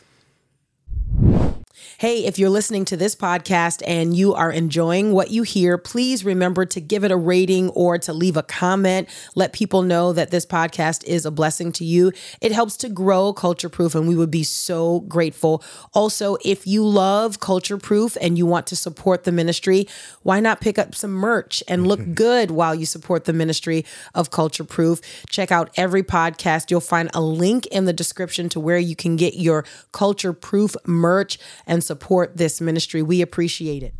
Hey, 1.97 2.25
if 2.25 2.39
you're 2.39 2.49
listening 2.49 2.85
to 2.85 2.97
this 2.97 3.15
podcast 3.15 3.81
and 3.85 4.15
you 4.15 4.33
are 4.33 4.51
enjoying 4.51 5.11
what 5.11 5.31
you 5.31 5.43
hear, 5.43 5.77
please 5.77 6.23
remember 6.23 6.65
to 6.65 6.79
give 6.79 7.03
it 7.03 7.11
a 7.11 7.17
rating 7.17 7.69
or 7.71 7.97
to 7.97 8.13
leave 8.13 8.37
a 8.37 8.43
comment. 8.43 9.09
Let 9.35 9.51
people 9.51 9.81
know 9.81 10.13
that 10.13 10.31
this 10.31 10.45
podcast 10.45 11.03
is 11.03 11.25
a 11.25 11.31
blessing 11.31 11.71
to 11.73 11.83
you. 11.83 12.13
It 12.39 12.51
helps 12.51 12.77
to 12.77 12.89
grow 12.89 13.33
Culture 13.33 13.67
Proof, 13.67 13.95
and 13.95 14.07
we 14.07 14.15
would 14.15 14.31
be 14.31 14.43
so 14.43 15.01
grateful. 15.01 15.63
Also, 15.93 16.37
if 16.45 16.65
you 16.65 16.85
love 16.85 17.39
Culture 17.39 17.77
Proof 17.77 18.17
and 18.21 18.37
you 18.37 18.45
want 18.45 18.67
to 18.67 18.75
support 18.75 19.23
the 19.25 19.31
ministry, 19.31 19.87
why 20.23 20.39
not 20.39 20.61
pick 20.61 20.79
up 20.79 20.95
some 20.95 21.11
merch 21.11 21.61
and 21.67 21.87
look 21.87 21.99
good 22.13 22.51
while 22.51 22.73
you 22.73 22.85
support 22.85 23.25
the 23.25 23.33
ministry 23.33 23.85
of 24.15 24.31
Culture 24.31 24.63
Proof? 24.63 25.01
Check 25.29 25.51
out 25.51 25.69
every 25.75 26.03
podcast. 26.03 26.71
You'll 26.71 26.81
find 26.81 27.09
a 27.13 27.21
link 27.21 27.65
in 27.67 27.85
the 27.85 27.93
description 27.93 28.47
to 28.49 28.59
where 28.59 28.77
you 28.77 28.95
can 28.95 29.15
get 29.15 29.35
your 29.35 29.65
Culture 29.91 30.33
Proof 30.33 30.75
merch 30.85 31.37
and 31.69 31.83
support 31.83 32.35
this 32.35 32.59
ministry. 32.59 33.03
We 33.03 33.21
appreciate 33.21 33.83
it. 33.83 33.93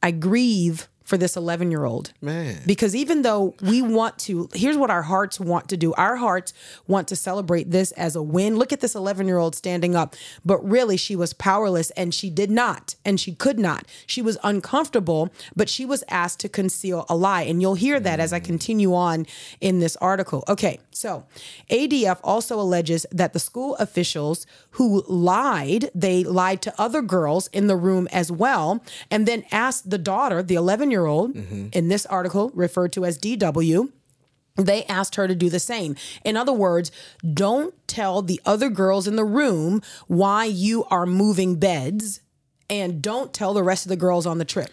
I 0.00 0.12
grieve 0.12 0.88
for 1.12 1.18
this 1.18 1.36
11 1.36 1.70
year 1.70 1.84
old. 1.84 2.10
Man. 2.22 2.62
Because 2.64 2.96
even 2.96 3.20
though 3.20 3.54
we 3.60 3.82
want 3.82 4.18
to, 4.20 4.48
here's 4.54 4.78
what 4.78 4.88
our 4.88 5.02
hearts 5.02 5.38
want 5.38 5.68
to 5.68 5.76
do 5.76 5.92
our 5.92 6.16
hearts 6.16 6.54
want 6.86 7.06
to 7.08 7.16
celebrate 7.16 7.70
this 7.70 7.92
as 7.92 8.16
a 8.16 8.22
win. 8.22 8.56
Look 8.56 8.72
at 8.72 8.80
this 8.80 8.94
11 8.94 9.26
year 9.26 9.36
old 9.36 9.54
standing 9.54 9.94
up, 9.94 10.16
but 10.42 10.66
really 10.66 10.96
she 10.96 11.14
was 11.14 11.34
powerless 11.34 11.90
and 11.90 12.14
she 12.14 12.30
did 12.30 12.50
not, 12.50 12.94
and 13.04 13.20
she 13.20 13.34
could 13.34 13.58
not. 13.58 13.84
She 14.06 14.22
was 14.22 14.38
uncomfortable, 14.42 15.28
but 15.54 15.68
she 15.68 15.84
was 15.84 16.02
asked 16.08 16.40
to 16.40 16.48
conceal 16.48 17.04
a 17.10 17.14
lie. 17.14 17.42
And 17.42 17.60
you'll 17.60 17.74
hear 17.74 18.00
that 18.00 18.18
as 18.18 18.32
I 18.32 18.40
continue 18.40 18.94
on 18.94 19.26
in 19.60 19.80
this 19.80 19.96
article. 19.96 20.44
Okay, 20.48 20.80
so 20.92 21.26
ADF 21.68 22.20
also 22.24 22.58
alleges 22.58 23.04
that 23.12 23.34
the 23.34 23.38
school 23.38 23.76
officials 23.76 24.46
who 24.70 25.04
lied, 25.06 25.90
they 25.94 26.24
lied 26.24 26.62
to 26.62 26.72
other 26.80 27.02
girls 27.02 27.48
in 27.48 27.66
the 27.66 27.76
room 27.76 28.08
as 28.10 28.32
well, 28.32 28.82
and 29.10 29.28
then 29.28 29.44
asked 29.52 29.90
the 29.90 29.98
daughter, 29.98 30.42
the 30.42 30.54
11 30.54 30.90
year 30.90 31.01
old, 31.06 31.34
mm-hmm. 31.34 31.68
in 31.72 31.88
this 31.88 32.06
article 32.06 32.50
referred 32.54 32.92
to 32.94 33.04
as 33.04 33.18
DW, 33.18 33.90
they 34.56 34.84
asked 34.84 35.14
her 35.14 35.26
to 35.26 35.34
do 35.34 35.48
the 35.48 35.60
same. 35.60 35.96
In 36.24 36.36
other 36.36 36.52
words, 36.52 36.90
don't 37.32 37.74
tell 37.88 38.22
the 38.22 38.40
other 38.44 38.68
girls 38.68 39.06
in 39.06 39.16
the 39.16 39.24
room 39.24 39.82
why 40.08 40.44
you 40.44 40.84
are 40.84 41.06
moving 41.06 41.56
beds 41.56 42.20
and 42.68 43.02
don't 43.02 43.32
tell 43.32 43.54
the 43.54 43.62
rest 43.62 43.84
of 43.84 43.90
the 43.90 43.96
girls 43.96 44.26
on 44.26 44.38
the 44.38 44.44
trip. 44.44 44.70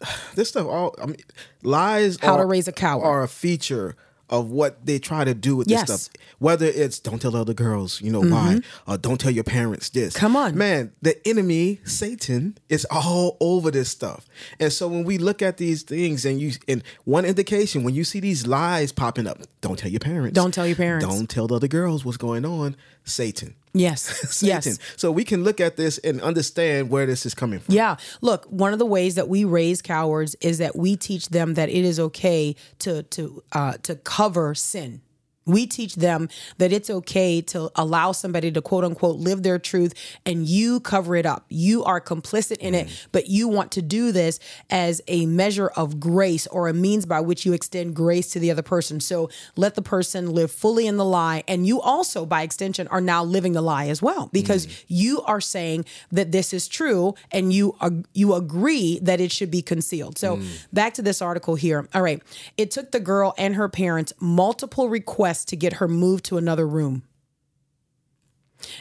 This 0.34 0.50
stuff 0.50 0.66
all 0.66 0.94
I 1.00 1.06
mean 1.06 1.16
lies 1.62 2.18
How 2.20 2.36
to 2.36 2.44
raise 2.44 2.68
a 2.68 2.72
coward. 2.72 3.06
are 3.06 3.22
a 3.22 3.28
feature 3.28 3.96
of 4.28 4.50
what 4.50 4.84
they 4.84 4.98
try 4.98 5.24
to 5.24 5.34
do 5.34 5.56
with 5.56 5.68
Yes. 5.68 5.86
this 5.88 6.02
stuff. 6.02 6.16
Whether 6.38 6.66
it's 6.66 6.98
don't 6.98 7.20
tell 7.20 7.34
other 7.36 7.54
girls, 7.54 8.00
you 8.00 8.10
know 8.10 8.20
why, 8.22 8.60
or 8.86 8.98
don't 8.98 9.20
tell 9.20 9.30
your 9.30 9.44
parents 9.44 9.88
this. 9.90 10.14
Mm-hmm. 10.14 10.20
Come 10.20 10.36
on. 10.36 10.56
Man, 10.58 10.92
the 11.00 11.16
enemy, 11.26 11.80
Satan, 11.84 12.58
is 12.68 12.86
all 12.90 13.36
over 13.40 13.70
this 13.70 13.88
stuff. 13.88 14.26
And 14.60 14.72
so 14.72 14.88
when 14.88 15.04
we 15.04 15.18
look 15.18 15.42
at 15.42 15.56
these 15.58 15.82
things 15.82 16.24
and 16.24 16.40
you 16.40 16.52
and 16.68 16.82
one 17.04 17.24
indication, 17.24 17.84
when 17.84 17.94
you 17.94 18.04
see 18.04 18.20
these 18.20 18.46
lies 18.46 18.92
popping 18.92 19.26
up, 19.26 19.38
don't 19.60 19.78
tell 19.78 19.90
your 19.90 20.00
parents. 20.00 20.34
Don't 20.34 20.52
tell 20.52 20.66
your 20.66 20.76
parents. 20.76 21.06
Don't 21.06 21.28
tell 21.28 21.46
the 21.46 21.54
other 21.56 21.68
girls 21.68 22.04
what's 22.04 22.16
going 22.18 22.44
on. 22.44 22.76
Satan. 23.04 23.54
Yes. 23.78 24.02
Satan. 24.36 24.62
yes. 24.64 24.78
So 24.96 25.10
we 25.10 25.24
can 25.24 25.44
look 25.44 25.60
at 25.60 25.76
this 25.76 25.98
and 25.98 26.20
understand 26.22 26.90
where 26.90 27.06
this 27.06 27.26
is 27.26 27.34
coming 27.34 27.60
from. 27.60 27.74
Yeah. 27.74 27.96
Look, 28.20 28.46
one 28.46 28.72
of 28.72 28.78
the 28.78 28.86
ways 28.86 29.14
that 29.16 29.28
we 29.28 29.44
raise 29.44 29.82
cowards 29.82 30.34
is 30.40 30.58
that 30.58 30.76
we 30.76 30.96
teach 30.96 31.28
them 31.28 31.54
that 31.54 31.68
it 31.68 31.84
is 31.84 32.00
okay 32.00 32.56
to 32.80 33.02
to 33.04 33.42
uh, 33.52 33.74
to 33.82 33.96
cover 33.96 34.54
sin. 34.54 35.02
We 35.46 35.66
teach 35.66 35.94
them 35.94 36.28
that 36.58 36.72
it's 36.72 36.90
okay 36.90 37.40
to 37.42 37.70
allow 37.76 38.12
somebody 38.12 38.50
to 38.50 38.60
quote 38.60 38.84
unquote 38.84 39.16
live 39.16 39.42
their 39.42 39.58
truth 39.58 39.94
and 40.24 40.46
you 40.46 40.80
cover 40.80 41.14
it 41.14 41.24
up. 41.24 41.44
You 41.48 41.84
are 41.84 42.00
complicit 42.00 42.58
in 42.58 42.74
it, 42.74 42.88
mm-hmm. 42.88 43.08
but 43.12 43.28
you 43.28 43.48
want 43.48 43.70
to 43.72 43.82
do 43.82 44.12
this 44.12 44.40
as 44.70 45.00
a 45.06 45.26
measure 45.26 45.68
of 45.68 46.00
grace 46.00 46.46
or 46.48 46.68
a 46.68 46.74
means 46.74 47.06
by 47.06 47.20
which 47.20 47.46
you 47.46 47.52
extend 47.52 47.94
grace 47.94 48.30
to 48.32 48.40
the 48.40 48.50
other 48.50 48.62
person. 48.62 48.98
So 49.00 49.30
let 49.54 49.76
the 49.76 49.82
person 49.82 50.32
live 50.32 50.50
fully 50.50 50.86
in 50.86 50.96
the 50.96 51.04
lie. 51.04 51.44
And 51.46 51.66
you 51.66 51.80
also, 51.80 52.26
by 52.26 52.42
extension, 52.42 52.88
are 52.88 53.00
now 53.00 53.22
living 53.22 53.52
the 53.52 53.62
lie 53.62 53.86
as 53.86 54.02
well 54.02 54.28
because 54.32 54.66
mm. 54.66 54.84
you 54.88 55.22
are 55.22 55.40
saying 55.40 55.84
that 56.10 56.32
this 56.32 56.52
is 56.52 56.66
true 56.66 57.14
and 57.30 57.52
you, 57.52 57.76
ag- 57.80 58.06
you 58.14 58.34
agree 58.34 58.98
that 59.00 59.20
it 59.20 59.30
should 59.30 59.50
be 59.50 59.62
concealed. 59.62 60.18
So 60.18 60.38
mm. 60.38 60.66
back 60.72 60.94
to 60.94 61.02
this 61.02 61.22
article 61.22 61.54
here. 61.54 61.88
All 61.94 62.02
right. 62.02 62.20
It 62.56 62.70
took 62.70 62.90
the 62.90 63.00
girl 63.00 63.34
and 63.38 63.54
her 63.54 63.68
parents 63.68 64.12
multiple 64.18 64.88
requests 64.88 65.35
to 65.44 65.56
get 65.56 65.74
her 65.74 65.88
moved 65.88 66.24
to 66.26 66.38
another 66.38 66.66
room. 66.66 67.02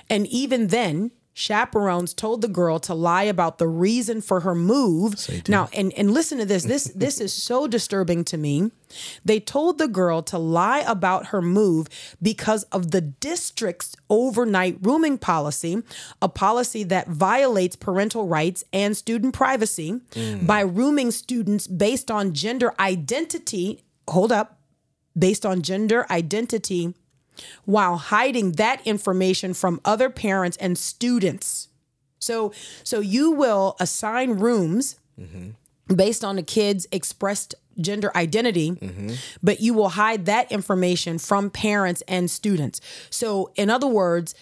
And 0.10 0.26
even 0.28 0.68
then, 0.68 1.12
chaperones 1.38 2.14
told 2.14 2.42
the 2.42 2.48
girl 2.48 2.80
to 2.80 2.94
lie 2.94 3.24
about 3.24 3.58
the 3.58 3.68
reason 3.68 4.22
for 4.22 4.40
her 4.40 4.56
move. 4.56 5.16
Now, 5.50 5.68
and, 5.74 5.92
and 5.94 6.12
listen 6.12 6.38
to 6.40 6.46
this. 6.46 6.64
This 6.64 6.86
this 6.96 7.20
is 7.20 7.34
so 7.34 7.68
disturbing 7.68 8.24
to 8.26 8.38
me. 8.38 8.72
They 9.26 9.42
told 9.42 9.78
the 9.78 9.90
girl 9.90 10.24
to 10.24 10.38
lie 10.38 10.80
about 10.80 11.28
her 11.28 11.42
move 11.42 11.88
because 12.22 12.64
of 12.66 12.92
the 12.92 13.02
district's 13.02 13.96
overnight 14.10 14.78
rooming 14.82 15.18
policy, 15.18 15.84
a 16.22 16.30
policy 16.30 16.84
that 16.86 17.10
violates 17.10 17.76
parental 17.76 18.28
rights 18.28 18.64
and 18.72 18.96
student 18.96 19.34
privacy 19.34 20.00
mm. 20.12 20.48
by 20.48 20.62
rooming 20.62 21.12
students 21.12 21.68
based 21.68 22.10
on 22.10 22.34
gender 22.34 22.74
identity. 22.80 23.84
Hold 24.08 24.32
up. 24.32 24.55
Based 25.18 25.46
on 25.46 25.62
gender 25.62 26.06
identity 26.10 26.94
while 27.66 27.98
hiding 27.98 28.54
that 28.54 28.86
information 28.86 29.54
from 29.54 29.82
other 29.84 30.10
parents 30.10 30.58
and 30.58 30.78
students. 30.78 31.68
So 32.20 32.54
so 32.84 33.00
you 33.00 33.32
will 33.32 33.76
assign 33.80 34.32
rooms 34.32 34.98
based 35.94 36.24
on 36.24 36.36
the 36.38 36.44
kids 36.44 36.88
expressed 36.92 37.56
gender 37.80 38.12
identity, 38.16 38.78
but 39.44 39.60
you 39.60 39.74
will 39.74 39.90
hide 39.90 40.26
that 40.26 40.50
information 40.52 41.18
from 41.20 41.50
parents 41.50 42.02
and 42.08 42.32
students. 42.32 42.80
So, 43.10 43.52
in 43.56 43.70
other 43.70 43.88
words, 43.88 44.34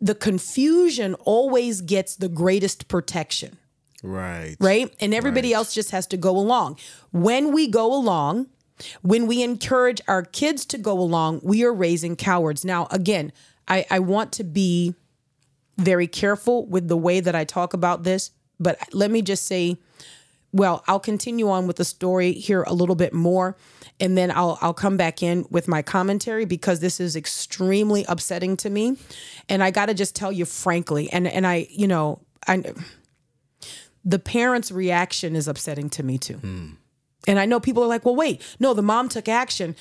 the 0.00 0.14
confusion 0.16 1.14
always 1.24 1.80
gets 1.80 2.16
the 2.16 2.28
greatest 2.28 2.88
protection 2.88 3.56
Right. 4.02 4.56
right? 4.60 4.92
And 5.00 5.14
everybody 5.14 5.48
Right. 5.50 5.56
else 5.58 5.72
just 5.74 5.90
has 5.92 6.06
to 6.08 6.16
go 6.16 6.36
along. 6.36 6.76
When 7.12 7.52
we 7.52 7.66
go 7.68 7.94
along, 7.94 8.48
when 9.02 9.26
we 9.26 9.42
encourage 9.42 10.00
our 10.08 10.22
kids 10.22 10.64
to 10.66 10.78
go 10.78 10.98
along, 10.98 11.40
we 11.42 11.64
are 11.64 11.72
raising 11.72 12.16
cowards. 12.16 12.64
Now, 12.64 12.88
again, 12.90 13.32
I, 13.68 13.86
I 13.90 13.98
want 13.98 14.32
to 14.32 14.44
be 14.44 14.94
very 15.76 16.06
careful 16.06 16.66
with 16.66 16.88
the 16.88 16.96
way 16.96 17.20
that 17.20 17.34
I 17.34 17.44
talk 17.44 17.74
about 17.74 18.02
this, 18.02 18.30
but 18.58 18.78
let 18.92 19.10
me 19.10 19.22
just 19.22 19.46
say, 19.46 19.78
well, 20.52 20.82
I'll 20.86 21.00
continue 21.00 21.50
on 21.50 21.66
with 21.66 21.76
the 21.76 21.84
story 21.84 22.32
here 22.32 22.62
a 22.62 22.72
little 22.72 22.94
bit 22.94 23.12
more, 23.12 23.56
and 24.00 24.16
then 24.16 24.30
I'll 24.30 24.58
I'll 24.62 24.72
come 24.72 24.96
back 24.96 25.22
in 25.22 25.44
with 25.50 25.68
my 25.68 25.82
commentary 25.82 26.46
because 26.46 26.80
this 26.80 26.98
is 26.98 27.14
extremely 27.14 28.04
upsetting 28.08 28.56
to 28.58 28.70
me, 28.70 28.96
and 29.48 29.62
I 29.62 29.70
got 29.70 29.86
to 29.86 29.94
just 29.94 30.16
tell 30.16 30.32
you 30.32 30.46
frankly, 30.46 31.10
and 31.12 31.26
and 31.26 31.46
I 31.46 31.66
you 31.70 31.86
know 31.86 32.20
I 32.46 32.62
the 34.04 34.18
parents' 34.18 34.70
reaction 34.70 35.36
is 35.36 35.46
upsetting 35.48 35.90
to 35.90 36.02
me 36.02 36.16
too. 36.16 36.36
Hmm. 36.36 36.70
And 37.26 37.38
I 37.38 37.46
know 37.46 37.60
people 37.60 37.82
are 37.82 37.88
like, 37.88 38.04
well, 38.04 38.16
wait, 38.16 38.42
no, 38.60 38.74
the 38.74 38.82
mom 38.82 39.08
took 39.08 39.28
action. 39.28 39.74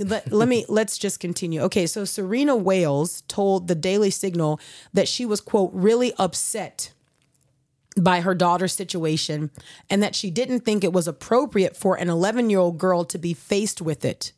Let, 0.00 0.32
let 0.32 0.48
me 0.48 0.64
let's 0.68 0.98
just 0.98 1.20
continue. 1.20 1.60
Okay, 1.62 1.86
so 1.86 2.04
Serena 2.04 2.56
Wailes 2.56 3.22
told 3.22 3.68
the 3.68 3.74
Daily 3.74 4.10
Signal 4.10 4.60
that 4.92 5.08
she 5.08 5.24
was 5.26 5.40
quote 5.40 5.70
really 5.72 6.12
upset 6.18 6.92
by 8.00 8.20
her 8.20 8.34
daughter's 8.34 8.72
situation 8.72 9.50
and 9.90 10.02
that 10.02 10.14
she 10.14 10.30
didn't 10.30 10.60
think 10.60 10.84
it 10.84 10.92
was 10.92 11.08
appropriate 11.08 11.76
for 11.76 11.96
an 11.96 12.06
11-year-old 12.08 12.78
girl 12.78 13.04
to 13.04 13.18
be 13.18 13.34
faced 13.34 13.82
with 13.82 14.04
it. 14.04 14.32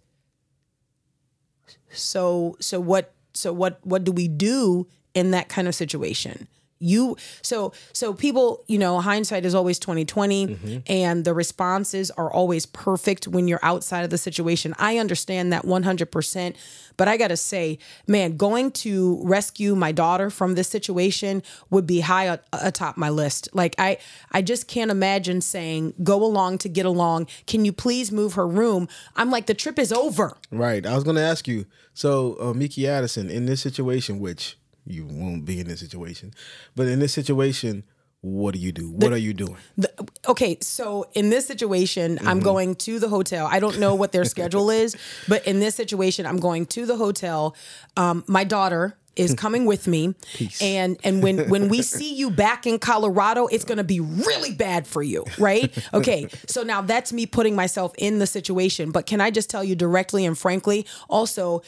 So 1.90 2.56
so 2.60 2.80
what 2.80 3.12
so 3.34 3.52
what 3.52 3.80
what 3.82 4.04
do 4.04 4.12
we 4.12 4.28
do 4.28 4.86
in 5.14 5.32
that 5.32 5.48
kind 5.48 5.68
of 5.68 5.74
situation? 5.74 6.46
You 6.82 7.16
so 7.42 7.72
so 7.92 8.14
people, 8.14 8.64
you 8.66 8.78
know, 8.78 9.00
hindsight 9.00 9.44
is 9.44 9.54
always 9.54 9.78
2020 9.78 10.82
and 10.86 11.24
the 11.26 11.34
responses 11.34 12.10
are 12.12 12.32
always 12.32 12.64
perfect 12.64 13.28
when 13.28 13.46
you're 13.48 13.60
outside 13.62 14.02
of 14.02 14.10
the 14.10 14.16
situation. 14.18 14.74
I 14.78 14.96
understand 14.96 15.52
that 15.52 15.64
100%, 15.64 16.56
but 16.96 17.06
I 17.06 17.16
got 17.18 17.28
to 17.28 17.36
say, 17.36 17.78
man, 18.06 18.36
going 18.38 18.70
to 18.72 19.20
rescue 19.22 19.74
my 19.76 19.92
daughter 19.92 20.30
from 20.30 20.54
this 20.54 20.68
situation 20.68 21.42
would 21.68 21.86
be 21.86 22.00
high 22.00 22.24
a- 22.24 22.40
atop 22.52 22.96
my 22.96 23.10
list. 23.10 23.48
Like 23.52 23.74
I 23.78 23.98
I 24.32 24.40
just 24.40 24.66
can't 24.66 24.90
imagine 24.90 25.42
saying, 25.42 25.94
"Go 26.02 26.24
along 26.24 26.58
to 26.58 26.68
get 26.68 26.86
along. 26.86 27.26
Can 27.46 27.64
you 27.66 27.72
please 27.72 28.10
move 28.10 28.34
her 28.34 28.48
room?" 28.48 28.88
I'm 29.16 29.30
like, 29.30 29.46
"The 29.46 29.54
trip 29.54 29.78
is 29.78 29.92
over." 29.92 30.36
Right. 30.50 30.86
I 30.86 30.94
was 30.94 31.04
going 31.04 31.16
to 31.16 31.22
ask 31.22 31.46
you. 31.46 31.66
So, 31.92 32.36
uh, 32.40 32.54
Mickey 32.54 32.88
Addison, 32.88 33.28
in 33.28 33.46
this 33.46 33.60
situation, 33.60 34.20
which 34.20 34.56
you 34.86 35.04
won't 35.04 35.44
be 35.44 35.60
in 35.60 35.68
this 35.68 35.80
situation, 35.80 36.32
but 36.74 36.86
in 36.86 36.98
this 36.98 37.12
situation, 37.12 37.84
what 38.22 38.52
do 38.52 38.60
you 38.60 38.70
do? 38.70 38.90
What 38.90 39.12
are 39.12 39.18
you 39.18 39.32
doing? 39.32 39.56
The, 39.78 39.90
okay, 40.28 40.58
so 40.60 41.08
in 41.14 41.30
this 41.30 41.46
situation, 41.46 42.18
I'm 42.26 42.40
going 42.40 42.74
to 42.76 42.98
the 42.98 43.08
hotel. 43.08 43.48
I 43.50 43.60
don't 43.60 43.78
know 43.78 43.94
what 43.94 44.12
their 44.12 44.26
schedule 44.26 44.68
is, 44.82 44.94
but 45.26 45.46
in 45.46 45.60
this 45.60 45.74
situation, 45.74 46.26
I'm 46.26 46.38
going 46.38 46.66
to 46.66 46.84
the 46.84 46.96
hotel. 46.96 47.56
Um, 47.96 48.22
my 48.26 48.44
daughter 48.44 48.98
is 49.16 49.34
coming 49.38 49.64
with 49.64 49.86
me, 49.86 50.14
and 50.60 50.98
and 51.02 51.22
when 51.22 51.48
when 51.48 51.68
we 51.68 51.80
see 51.96 52.14
you 52.14 52.30
back 52.30 52.66
in 52.66 52.78
Colorado, 52.78 53.46
it's 53.46 53.64
going 53.64 53.78
to 53.78 53.84
be 53.84 54.00
really 54.00 54.52
bad 54.52 54.86
for 54.86 55.02
you, 55.02 55.24
right? 55.38 55.72
Okay, 55.94 56.28
so 56.46 56.62
now 56.62 56.82
that's 56.82 57.14
me 57.14 57.24
putting 57.24 57.56
myself 57.56 57.94
in 57.96 58.18
the 58.18 58.26
situation. 58.26 58.90
But 58.90 59.06
can 59.06 59.22
I 59.22 59.30
just 59.30 59.48
tell 59.48 59.64
you 59.64 59.74
directly 59.74 60.26
and 60.26 60.36
frankly, 60.36 60.86
also 61.08 61.62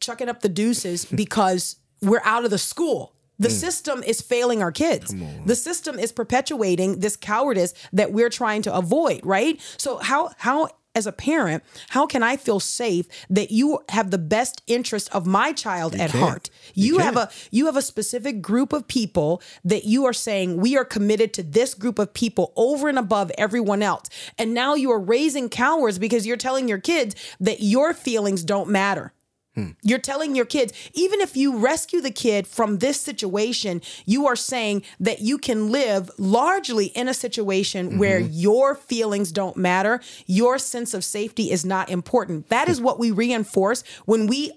chucking 0.00 0.30
up 0.30 0.40
the 0.40 0.48
deuces 0.48 1.04
because 1.04 1.76
we're 2.02 2.22
out 2.24 2.44
of 2.44 2.50
the 2.50 2.58
school. 2.58 3.14
The 3.38 3.48
mm. 3.48 3.52
system 3.52 4.02
is 4.04 4.20
failing 4.20 4.62
our 4.62 4.70
kids. 4.70 5.12
The 5.44 5.56
system 5.56 5.98
is 5.98 6.12
perpetuating 6.12 7.00
this 7.00 7.16
cowardice 7.16 7.74
that 7.92 8.12
we're 8.12 8.30
trying 8.30 8.62
to 8.62 8.74
avoid, 8.74 9.20
right? 9.24 9.60
So 9.76 9.98
how 9.98 10.30
how 10.38 10.68
as 10.94 11.06
a 11.06 11.12
parent, 11.12 11.64
how 11.88 12.06
can 12.06 12.22
I 12.22 12.36
feel 12.36 12.60
safe 12.60 13.08
that 13.28 13.50
you 13.50 13.80
have 13.88 14.12
the 14.12 14.18
best 14.18 14.62
interest 14.66 15.12
of 15.12 15.26
my 15.26 15.52
child 15.52 15.94
at 15.94 16.10
can't. 16.10 16.24
heart? 16.24 16.50
You, 16.74 16.98
have 16.98 17.16
a 17.16 17.30
you 17.50 17.66
have 17.66 17.76
a 17.76 17.82
specific 17.82 18.40
group 18.40 18.72
of 18.72 18.86
people 18.86 19.42
that 19.64 19.84
you 19.84 20.04
are 20.04 20.12
saying 20.12 20.58
we 20.58 20.76
are 20.76 20.84
committed 20.84 21.34
to 21.34 21.42
this 21.42 21.74
group 21.74 21.98
of 21.98 22.14
people 22.14 22.52
over 22.54 22.88
and 22.88 22.98
above 22.98 23.32
everyone 23.36 23.82
else. 23.82 24.08
And 24.38 24.54
now 24.54 24.74
you 24.74 24.90
are 24.92 25.00
raising 25.00 25.48
cowards 25.48 25.98
because 25.98 26.26
you're 26.26 26.36
telling 26.36 26.68
your 26.68 26.78
kids 26.78 27.16
that 27.40 27.60
your 27.60 27.92
feelings 27.92 28.44
don't 28.44 28.68
matter. 28.68 29.12
Hmm. 29.54 29.70
You're 29.82 30.00
telling 30.00 30.34
your 30.34 30.44
kids, 30.44 30.72
even 30.94 31.20
if 31.20 31.36
you 31.36 31.58
rescue 31.58 32.00
the 32.00 32.10
kid 32.10 32.46
from 32.46 32.78
this 32.78 33.00
situation, 33.00 33.82
you 34.04 34.26
are 34.26 34.36
saying 34.36 34.82
that 34.98 35.20
you 35.20 35.38
can 35.38 35.70
live 35.70 36.10
largely 36.18 36.86
in 36.86 37.08
a 37.08 37.14
situation 37.14 37.90
mm-hmm. 37.90 37.98
where 37.98 38.18
your 38.18 38.74
feelings 38.74 39.30
don't 39.30 39.56
matter. 39.56 40.00
Your 40.26 40.58
sense 40.58 40.92
of 40.92 41.04
safety 41.04 41.52
is 41.52 41.64
not 41.64 41.88
important. 41.88 42.48
That 42.48 42.68
is 42.68 42.80
what 42.80 42.98
we 42.98 43.12
reinforce 43.12 43.84
when 44.06 44.26
we 44.26 44.50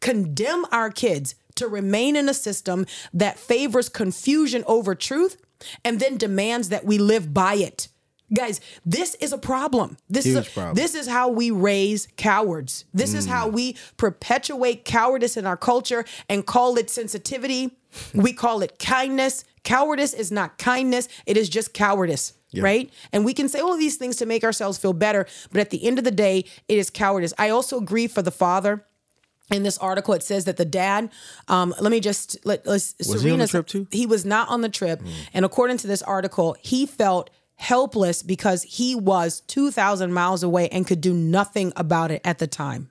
condemn 0.00 0.66
our 0.70 0.90
kids 0.90 1.34
to 1.56 1.66
remain 1.66 2.14
in 2.14 2.28
a 2.28 2.34
system 2.34 2.86
that 3.12 3.38
favors 3.38 3.88
confusion 3.88 4.62
over 4.66 4.94
truth 4.94 5.36
and 5.84 5.98
then 5.98 6.16
demands 6.16 6.68
that 6.68 6.84
we 6.84 6.98
live 6.98 7.32
by 7.32 7.54
it. 7.54 7.88
Guys, 8.32 8.60
this 8.86 9.14
is 9.16 9.32
a 9.32 9.38
problem. 9.38 9.96
This 10.08 10.24
is 10.26 10.36
a, 10.36 10.42
problem. 10.42 10.74
this 10.74 10.94
is 10.94 11.06
how 11.06 11.28
we 11.28 11.50
raise 11.50 12.08
cowards. 12.16 12.84
This 12.94 13.12
is 13.12 13.26
how 13.26 13.48
we 13.48 13.76
perpetuate 13.96 14.84
cowardice 14.84 15.36
in 15.36 15.46
our 15.46 15.56
culture 15.56 16.04
and 16.28 16.46
call 16.46 16.78
it 16.78 16.88
sensitivity. 16.88 17.76
we 18.14 18.32
call 18.32 18.62
it 18.62 18.78
kindness. 18.78 19.44
Cowardice 19.62 20.14
is 20.14 20.32
not 20.32 20.58
kindness, 20.58 21.08
it 21.26 21.36
is 21.36 21.48
just 21.48 21.74
cowardice. 21.74 22.32
Right. 22.56 22.92
And 23.12 23.24
we 23.24 23.34
can 23.34 23.48
say 23.48 23.58
all 23.58 23.72
of 23.72 23.80
these 23.80 23.96
things 23.96 24.14
to 24.16 24.26
make 24.26 24.44
ourselves 24.44 24.78
feel 24.78 24.92
better. 24.92 25.26
But 25.50 25.60
at 25.60 25.70
the 25.70 25.84
end 25.84 25.98
of 25.98 26.04
the 26.04 26.12
day, 26.12 26.44
it 26.68 26.78
is 26.78 26.88
cowardice. 26.88 27.34
I 27.36 27.48
also 27.50 27.80
grieve 27.80 28.12
for 28.12 28.22
the 28.22 28.30
father. 28.30 28.84
In 29.50 29.64
this 29.64 29.76
article, 29.78 30.14
it 30.14 30.22
says 30.22 30.44
that 30.44 30.56
the 30.56 30.64
dad. 30.64 31.10
Um, 31.48 31.74
let 31.80 31.90
me 31.90 31.98
just 32.00 32.38
let. 32.46 32.64
Let's, 32.64 32.94
Was 33.00 33.22
he 33.22 33.30
on 33.32 33.38
the 33.40 33.46
Serena's- 33.46 33.50
trip 33.50 33.66
too? 33.66 33.86
He 33.90 34.06
was 34.06 34.24
not 34.24 34.48
on 34.48 34.60
the 34.62 34.68
trip, 34.70 35.02
and 35.34 35.44
according 35.44 35.76
to 35.78 35.86
this 35.86 36.00
article, 36.02 36.56
he 36.60 36.86
felt 36.86 37.28
helpless 37.56 38.22
because 38.22 38.62
he 38.64 38.94
was 38.94 39.40
two 39.42 39.70
thousand 39.70 40.12
miles 40.12 40.42
away 40.42 40.68
and 40.68 40.86
could 40.86 41.00
do 41.00 41.14
nothing 41.14 41.72
about 41.76 42.10
it 42.10 42.20
at 42.24 42.38
the 42.38 42.46
time. 42.46 42.90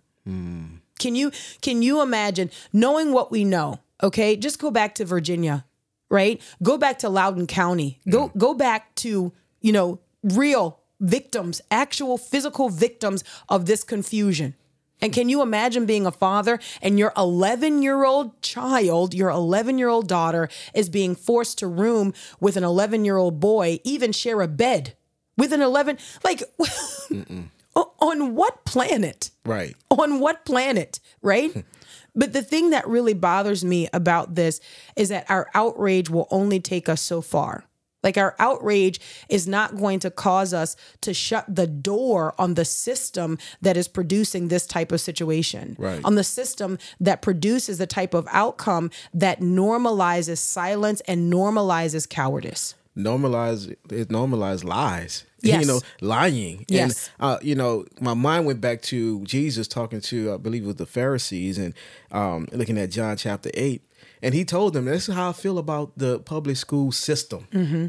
Can 1.00 1.16
you 1.16 1.32
can 1.62 1.82
you 1.82 2.02
imagine 2.02 2.50
knowing 2.72 3.12
what 3.12 3.32
we 3.32 3.44
know? 3.44 3.80
Okay, 4.02 4.36
just 4.36 4.60
go 4.60 4.72
back 4.72 4.96
to 4.96 5.06
Virginia, 5.06 5.66
right? 6.10 6.42
Go 6.62 6.78
back 6.78 7.00
to 7.00 7.10
Loudoun 7.10 7.48
County. 7.48 8.00
Go 8.10 8.32
go 8.38 8.54
back 8.54 8.94
to 8.96 9.34
you 9.62 9.72
know 9.72 10.00
real 10.24 10.80
victims, 11.02 11.62
actual 11.70 12.18
physical 12.18 12.70
victims 12.70 13.24
of 13.50 13.66
this 13.66 13.84
confusion. 13.84 14.56
And 15.02 15.12
can 15.12 15.28
you 15.28 15.42
imagine 15.42 15.86
being 15.86 16.06
a 16.06 16.12
father 16.12 16.60
and 16.82 16.98
your 16.98 17.12
11 17.18 17.82
year 17.82 18.06
old 18.06 18.42
child, 18.42 19.14
your 19.14 19.30
11 19.30 19.78
year 19.78 19.90
old 19.90 20.08
daughter, 20.08 20.50
is 20.74 20.90
being 20.90 21.16
forced 21.16 21.58
to 21.60 21.68
room 21.68 22.14
with 22.40 22.56
an 22.56 22.64
11 22.64 23.04
year 23.04 23.18
old 23.18 23.40
boy, 23.40 23.80
even 23.84 24.12
share 24.12 24.42
a 24.42 24.48
bed 24.48 24.96
with 25.38 25.52
an 25.52 25.62
11? 25.62 25.98
Like, 26.24 26.44
on 27.76 28.36
what 28.36 28.66
planet? 28.66 29.32
Right. 29.46 29.76
on 29.90 30.20
what 30.20 30.46
planet, 30.46 31.00
right? 31.22 31.66
but 32.16 32.34
the 32.34 32.42
thing 32.42 32.70
that 32.70 32.88
really 32.88 33.14
bothers 33.14 33.66
me 33.66 33.90
about 33.92 34.36
this 34.36 34.62
is 34.96 35.10
that 35.10 35.30
our 35.30 35.50
outrage 35.54 36.10
will 36.10 36.28
only 36.32 36.60
take 36.60 36.88
us 36.88 37.02
so 37.02 37.22
far. 37.22 37.66
Like 38.04 38.18
our 38.18 38.36
outrage 38.40 39.00
is 39.30 39.48
not 39.48 39.78
going 39.78 40.00
to 40.02 40.12
cause 40.12 40.54
us 40.54 40.76
to 41.02 41.14
shut 41.14 41.46
the 41.54 41.66
door 41.68 42.34
on 42.38 42.56
the 42.56 42.66
system 42.66 43.38
that 43.62 43.78
is 43.78 43.88
producing 43.88 44.50
this 44.50 44.66
type 44.68 44.92
of 44.92 45.00
situation. 45.02 45.76
Right. 45.80 46.02
On 46.04 46.16
the 46.16 46.24
system 46.24 46.78
that 47.00 47.22
produces 47.22 47.78
the 47.78 47.88
type 47.88 48.14
of 48.14 48.28
outcome 48.32 48.92
that 49.14 49.40
normalizes 49.40 50.38
silence 50.40 51.02
and 51.08 51.32
normalizes 51.32 52.08
cowardice. 52.08 52.76
normalize 52.98 53.72
it 53.90 54.10
normalize 54.10 54.64
lies 54.64 55.26
Yes. 55.42 55.62
you 55.62 55.68
know 55.68 55.82
lying 56.00 56.64
Yes. 56.70 57.10
and 57.20 57.26
uh, 57.26 57.38
you 57.42 57.56
know 57.56 57.86
my 58.00 58.14
mind 58.14 58.46
went 58.46 58.62
back 58.62 58.82
to 58.84 59.20
jesus 59.24 59.68
talking 59.68 60.00
to 60.02 60.34
i 60.34 60.38
believe 60.38 60.64
it 60.64 60.68
was 60.68 60.76
the 60.78 60.86
pharisees 60.86 61.58
and 61.58 61.74
um, 62.12 62.48
looking 62.52 62.78
at 62.78 62.92
john 62.92 63.18
chapter 63.18 63.50
8 63.54 63.82
and 64.24 64.34
he 64.34 64.44
told 64.46 64.74
them 64.74 64.86
this 64.86 65.08
is 65.10 65.16
how 65.16 65.30
i 65.30 65.34
feel 65.34 65.58
about 65.58 65.92
the 65.98 66.20
public 66.20 66.58
school 66.58 66.92
system 66.92 67.48
Mm-hmm. 67.52 67.88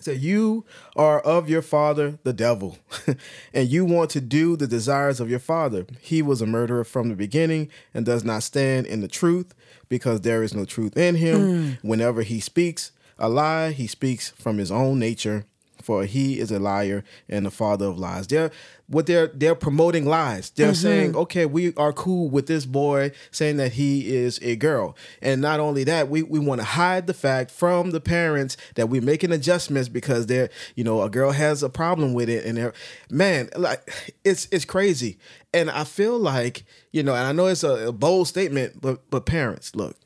so 0.00 0.10
you 0.12 0.64
are 0.96 1.20
of 1.20 1.48
your 1.48 1.62
father 1.62 2.18
the 2.24 2.32
devil 2.32 2.76
and 3.54 3.68
you 3.68 3.84
want 3.84 4.10
to 4.10 4.20
do 4.20 4.56
the 4.56 4.66
desires 4.66 5.20
of 5.20 5.30
your 5.30 5.38
father 5.52 5.86
he 6.00 6.22
was 6.22 6.40
a 6.42 6.46
murderer 6.46 6.84
from 6.84 7.08
the 7.08 7.16
beginning 7.16 7.68
and 7.94 8.04
does 8.06 8.24
not 8.24 8.42
stand 8.42 8.86
in 8.86 9.00
the 9.00 9.08
truth 9.08 9.54
because 9.88 10.20
there 10.22 10.42
is 10.42 10.54
no 10.54 10.64
truth 10.64 10.96
in 10.96 11.14
him 11.16 11.38
Mm. 11.40 11.78
whenever 11.82 12.22
he 12.22 12.40
speaks 12.40 12.92
a 13.18 13.28
lie 13.28 13.70
he 13.72 13.86
speaks 13.86 14.30
from 14.30 14.58
his 14.58 14.70
own 14.70 14.98
nature 14.98 15.44
for 15.90 16.04
he 16.04 16.38
is 16.38 16.52
a 16.52 16.60
liar 16.60 17.02
and 17.28 17.44
the 17.44 17.50
father 17.50 17.86
of 17.86 17.98
lies. 17.98 18.28
They're 18.28 18.52
what 18.86 19.06
they're 19.06 19.26
they're 19.26 19.56
promoting 19.56 20.06
lies. 20.06 20.50
They're 20.50 20.68
mm-hmm. 20.68 20.74
saying, 20.74 21.16
okay, 21.16 21.46
we 21.46 21.74
are 21.74 21.92
cool 21.92 22.30
with 22.30 22.46
this 22.46 22.64
boy 22.64 23.10
saying 23.32 23.56
that 23.56 23.72
he 23.72 24.14
is 24.14 24.38
a 24.40 24.54
girl. 24.54 24.96
And 25.20 25.40
not 25.40 25.58
only 25.58 25.82
that, 25.82 26.08
we, 26.08 26.22
we 26.22 26.38
want 26.38 26.60
to 26.60 26.64
hide 26.64 27.08
the 27.08 27.14
fact 27.14 27.50
from 27.50 27.90
the 27.90 28.00
parents 28.00 28.56
that 28.76 28.88
we're 28.88 29.02
making 29.02 29.32
adjustments 29.32 29.88
because 29.88 30.26
they're, 30.26 30.48
you 30.76 30.84
know, 30.84 31.02
a 31.02 31.10
girl 31.10 31.32
has 31.32 31.64
a 31.64 31.68
problem 31.68 32.14
with 32.14 32.28
it. 32.28 32.44
And 32.44 32.56
they're 32.56 32.72
man, 33.10 33.48
like 33.56 33.92
it's 34.22 34.46
it's 34.52 34.64
crazy. 34.64 35.18
And 35.52 35.72
I 35.72 35.82
feel 35.82 36.20
like, 36.20 36.62
you 36.92 37.02
know, 37.02 37.16
and 37.16 37.26
I 37.26 37.32
know 37.32 37.46
it's 37.46 37.64
a, 37.64 37.88
a 37.88 37.92
bold 37.92 38.28
statement, 38.28 38.80
but 38.80 39.10
but 39.10 39.26
parents, 39.26 39.74
look, 39.74 39.96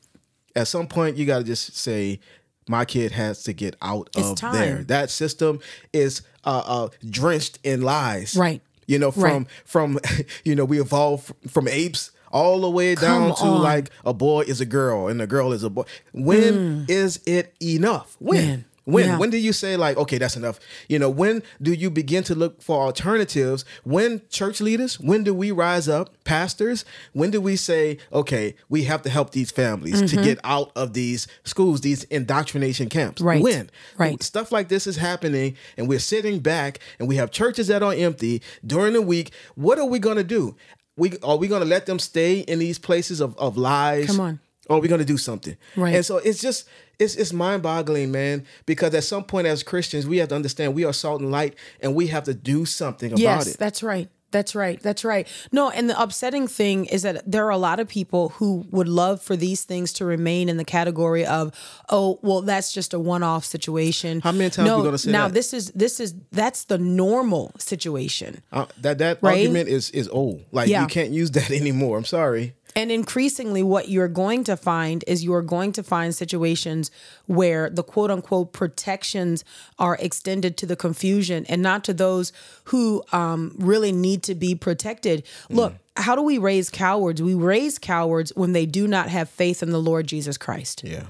at 0.55 0.67
some 0.67 0.87
point 0.87 1.15
you 1.15 1.27
gotta 1.27 1.43
just 1.43 1.77
say, 1.77 2.19
my 2.67 2.85
kid 2.85 3.11
has 3.11 3.43
to 3.43 3.53
get 3.53 3.75
out 3.81 4.09
It's 4.15 4.29
of 4.31 4.37
time. 4.37 4.53
there. 4.55 4.83
That 4.83 5.09
system 5.09 5.59
is 5.93 6.21
uh, 6.43 6.63
uh, 6.65 6.89
drenched 7.09 7.59
in 7.63 7.81
lies. 7.81 8.35
Right. 8.35 8.61
You 8.87 8.99
know, 8.99 9.11
from 9.11 9.21
Right. 9.23 9.47
from 9.65 9.99
you 10.43 10.55
know, 10.55 10.65
we 10.65 10.79
evolved 10.79 11.31
from 11.47 11.67
apes 11.67 12.11
all 12.31 12.59
the 12.61 12.69
way 12.69 12.95
down 12.95 13.29
Come 13.29 13.35
to 13.37 13.43
on. 13.55 13.61
like 13.61 13.89
a 14.05 14.13
boy 14.13 14.41
is 14.41 14.59
a 14.61 14.65
girl 14.65 15.07
and 15.07 15.21
a 15.21 15.27
girl 15.27 15.53
is 15.53 15.63
a 15.63 15.69
boy. 15.69 15.83
When 16.13 16.85
is 16.89 17.19
it 17.25 17.53
enough? 17.61 18.15
When? 18.19 18.37
Mm. 18.43 18.47
Man. 18.47 18.65
When? 18.85 19.05
Yeah. 19.05 19.17
When 19.17 19.29
do 19.31 19.37
you 19.37 19.51
say 19.51 19.77
like, 19.77 19.97
okay, 19.97 20.17
that's 20.17 20.35
enough? 20.37 20.59
You 20.87 20.99
know, 20.99 21.09
when 21.09 21.43
do 21.61 21.73
you 21.73 21.89
begin 21.89 22.23
to 22.25 22.35
look 22.35 22.61
for 22.61 22.83
alternatives? 22.83 23.65
When 23.83 24.21
church 24.29 24.61
leaders? 24.61 24.99
When 24.99 25.23
do 25.23 25.33
we 25.33 25.51
rise 25.51 25.89
up? 25.89 26.23
Pastors? 26.23 26.85
When 27.13 27.31
do 27.31 27.41
we 27.41 27.55
say, 27.55 27.97
okay, 28.13 28.55
we 28.69 28.83
have 28.83 29.01
to 29.01 29.09
help 29.09 29.31
these 29.31 29.51
families 29.51 29.95
Mm-hmm. 30.01 30.17
to 30.17 30.23
get 30.23 30.39
out 30.43 30.71
of 30.75 30.93
these 30.93 31.27
schools, 31.43 31.81
these 31.81 32.03
indoctrination 32.05 32.87
camps? 32.89 33.21
Right. 33.21 33.41
When? 33.41 33.69
Right. 33.97 34.21
Stuff 34.21 34.51
like 34.51 34.69
this 34.69 34.87
is 34.87 34.97
happening, 34.97 35.55
and 35.77 35.87
we're 35.89 35.99
sitting 35.99 36.39
back, 36.39 36.79
and 36.99 37.07
we 37.07 37.15
have 37.15 37.31
churches 37.31 37.67
that 37.67 37.81
are 37.83 37.93
empty 37.93 38.41
during 38.65 38.93
the 38.93 39.01
week. 39.01 39.31
What 39.55 39.79
are 39.79 39.85
we 39.85 39.97
going 39.99 40.17
to 40.17 40.23
do? 40.23 40.55
We 40.97 41.17
are 41.23 41.35
we 41.37 41.47
going 41.47 41.61
to 41.61 41.67
let 41.67 41.87
them 41.87 41.99
stay 41.99 42.39
in 42.39 42.59
these 42.59 42.79
places 42.79 43.19
of, 43.19 43.37
of 43.37 43.57
lies? 43.57 44.07
Come 44.07 44.19
on. 44.21 44.39
Or 44.67 44.81
we're 44.81 44.87
going 44.87 44.99
to 44.99 45.05
do 45.05 45.17
something? 45.17 45.57
Right. 45.75 45.95
And 45.95 46.05
so 46.05 46.17
it's 46.17 46.41
just 46.41 46.67
it's 46.99 47.15
it's 47.15 47.31
mind 47.33 47.61
boggling, 47.63 48.11
man. 48.11 48.45
Because 48.65 48.93
at 48.95 49.03
some 49.03 49.23
point, 49.23 49.47
as 49.47 49.63
Christians, 49.63 50.07
we 50.07 50.17
have 50.17 50.29
to 50.29 50.35
understand 50.35 50.73
we 50.73 50.85
are 50.85 50.93
salt 50.93 51.21
and 51.21 51.31
light, 51.31 51.55
and 51.81 51.93
we 51.95 52.07
have 52.07 52.23
to 52.25 52.33
do 52.33 52.65
something 52.65 53.11
about 53.11 53.19
yes, 53.19 53.47
it. 53.47 53.59
that's 53.59 53.83
right. 53.83 54.09
That's 54.31 54.53
right. 54.53 54.81
That's 54.81 55.05
right. 55.05 55.25
No, 55.53 55.69
and 55.69 55.89
the 55.89 56.01
upsetting 56.01 56.47
thing 56.49 56.85
is 56.85 57.03
that 57.03 57.23
there 57.31 57.45
are 57.45 57.51
a 57.51 57.57
lot 57.57 57.79
of 57.79 57.87
people 57.87 58.29
who 58.29 58.65
would 58.69 58.89
love 58.89 59.21
for 59.21 59.37
these 59.37 59.63
things 59.63 59.93
to 59.93 60.03
remain 60.03 60.49
in 60.49 60.57
the 60.57 60.65
category 60.65 61.25
of, 61.25 61.53
oh, 61.89 62.19
well, 62.21 62.41
that's 62.41 62.73
just 62.73 62.93
a 62.93 62.99
one-off 62.99 63.45
situation. 63.45 64.19
How 64.19 64.33
many 64.33 64.49
times 64.49 64.67
no, 64.67 64.79
we 64.79 64.83
gonna 64.83 64.97
say 64.97 65.11
now 65.11 65.27
that? 65.29 65.35
this 65.35 65.53
is 65.53 65.71
this 65.71 66.01
is 66.01 66.15
that's 66.33 66.65
the 66.65 66.77
normal 66.77 67.53
situation. 67.59 68.41
Uh, 68.51 68.65
that 68.81 68.97
that 68.97 69.19
Right? 69.21 69.37
argument 69.37 69.69
is 69.69 69.89
is 69.91 70.09
old. 70.09 70.43
Like 70.51 70.67
Yeah. 70.67 70.81
you 70.81 70.87
can't 70.87 71.11
use 71.11 71.31
that 71.31 71.51
anymore. 71.61 71.97
I'm 71.97 72.03
sorry. 72.05 72.55
And 72.75 72.91
increasingly, 72.91 73.63
what 73.63 73.87
you're 73.87 74.09
going 74.09 74.43
to 74.45 74.57
find 74.57 75.03
is 75.07 75.23
you're 75.23 75.41
going 75.41 75.71
to 75.73 75.83
find 75.83 76.13
situations 76.13 76.91
where 77.25 77.69
the 77.69 77.83
quote 77.83 78.11
unquote 78.11 78.51
protections 78.51 79.45
are 79.79 79.97
extended 80.01 80.57
to 80.57 80.65
the 80.65 80.75
confusion 80.75 81.45
and 81.47 81.61
not 81.61 81.83
to 81.85 81.93
those 81.93 82.33
who 82.65 83.03
um, 83.13 83.55
really 83.57 83.93
need 83.93 84.23
to 84.23 84.35
be 84.35 84.55
protected. 84.55 85.23
Look, 85.49 85.75
how 85.95 86.15
do 86.15 86.21
we 86.21 86.37
raise 86.37 86.69
cowards? 86.69 87.21
We 87.21 87.33
raise 87.33 87.79
cowards 87.79 88.33
when 88.35 88.51
they 88.51 88.65
do 88.65 88.87
not 88.87 89.07
have 89.07 89.29
faith 89.29 89.63
in 89.63 89.69
the 89.69 89.81
Lord 89.81 90.07
Jesus 90.07 90.37
Christ. 90.37 90.83
Yeah. 90.83 91.05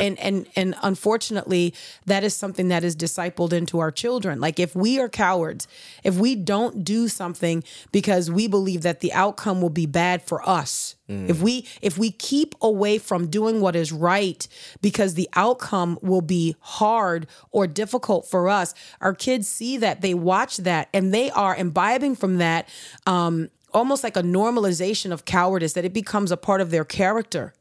And 0.00 0.18
and 0.18 0.46
and 0.56 0.74
unfortunately, 0.82 1.74
that 2.06 2.24
is 2.24 2.34
something 2.34 2.68
that 2.68 2.84
is 2.84 2.96
discipled 2.96 3.52
into 3.52 3.78
our 3.78 3.90
children. 3.90 4.40
Like 4.40 4.58
if 4.58 4.74
we 4.74 4.98
are 5.00 5.08
cowards, 5.08 5.66
if 6.02 6.16
we 6.16 6.34
don't 6.34 6.84
do 6.84 7.08
something 7.08 7.64
because 7.92 8.30
we 8.30 8.48
believe 8.48 8.82
that 8.82 9.00
the 9.00 9.12
outcome 9.12 9.60
will 9.60 9.70
be 9.70 9.86
bad 9.86 10.22
for 10.22 10.46
us, 10.48 10.96
if 11.06 11.42
we 11.42 11.66
if 11.82 11.98
we 11.98 12.10
keep 12.10 12.54
away 12.62 12.96
from 12.98 13.26
doing 13.28 13.60
what 13.60 13.76
is 13.76 13.92
right 13.92 14.48
because 14.80 15.14
the 15.14 15.28
outcome 15.34 15.98
will 16.00 16.22
be 16.22 16.56
hard 16.60 17.26
or 17.50 17.66
difficult 17.66 18.26
for 18.26 18.48
us, 18.48 18.74
our 19.02 19.14
kids 19.14 19.46
see 19.46 19.76
that, 19.76 20.00
they 20.00 20.14
watch 20.14 20.56
that, 20.58 20.88
and 20.94 21.12
they 21.12 21.30
are 21.30 21.54
imbibing 21.54 22.16
from 22.16 22.38
that 22.38 22.68
um 23.06 23.50
almost 23.74 24.04
like 24.04 24.16
a 24.16 24.22
normalization 24.22 25.12
of 25.12 25.24
cowardice 25.24 25.72
that 25.74 25.84
it 25.84 25.92
becomes 25.92 26.30
a 26.30 26.36
part 26.36 26.60
of 26.60 26.70
their 26.70 26.84
character. 26.84 27.52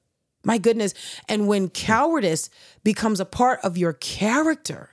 My 0.43 0.57
goodness. 0.57 0.93
And 1.29 1.47
when 1.47 1.69
cowardice 1.69 2.49
becomes 2.83 3.19
a 3.19 3.25
part 3.25 3.59
of 3.63 3.77
your 3.77 3.93
character, 3.93 4.89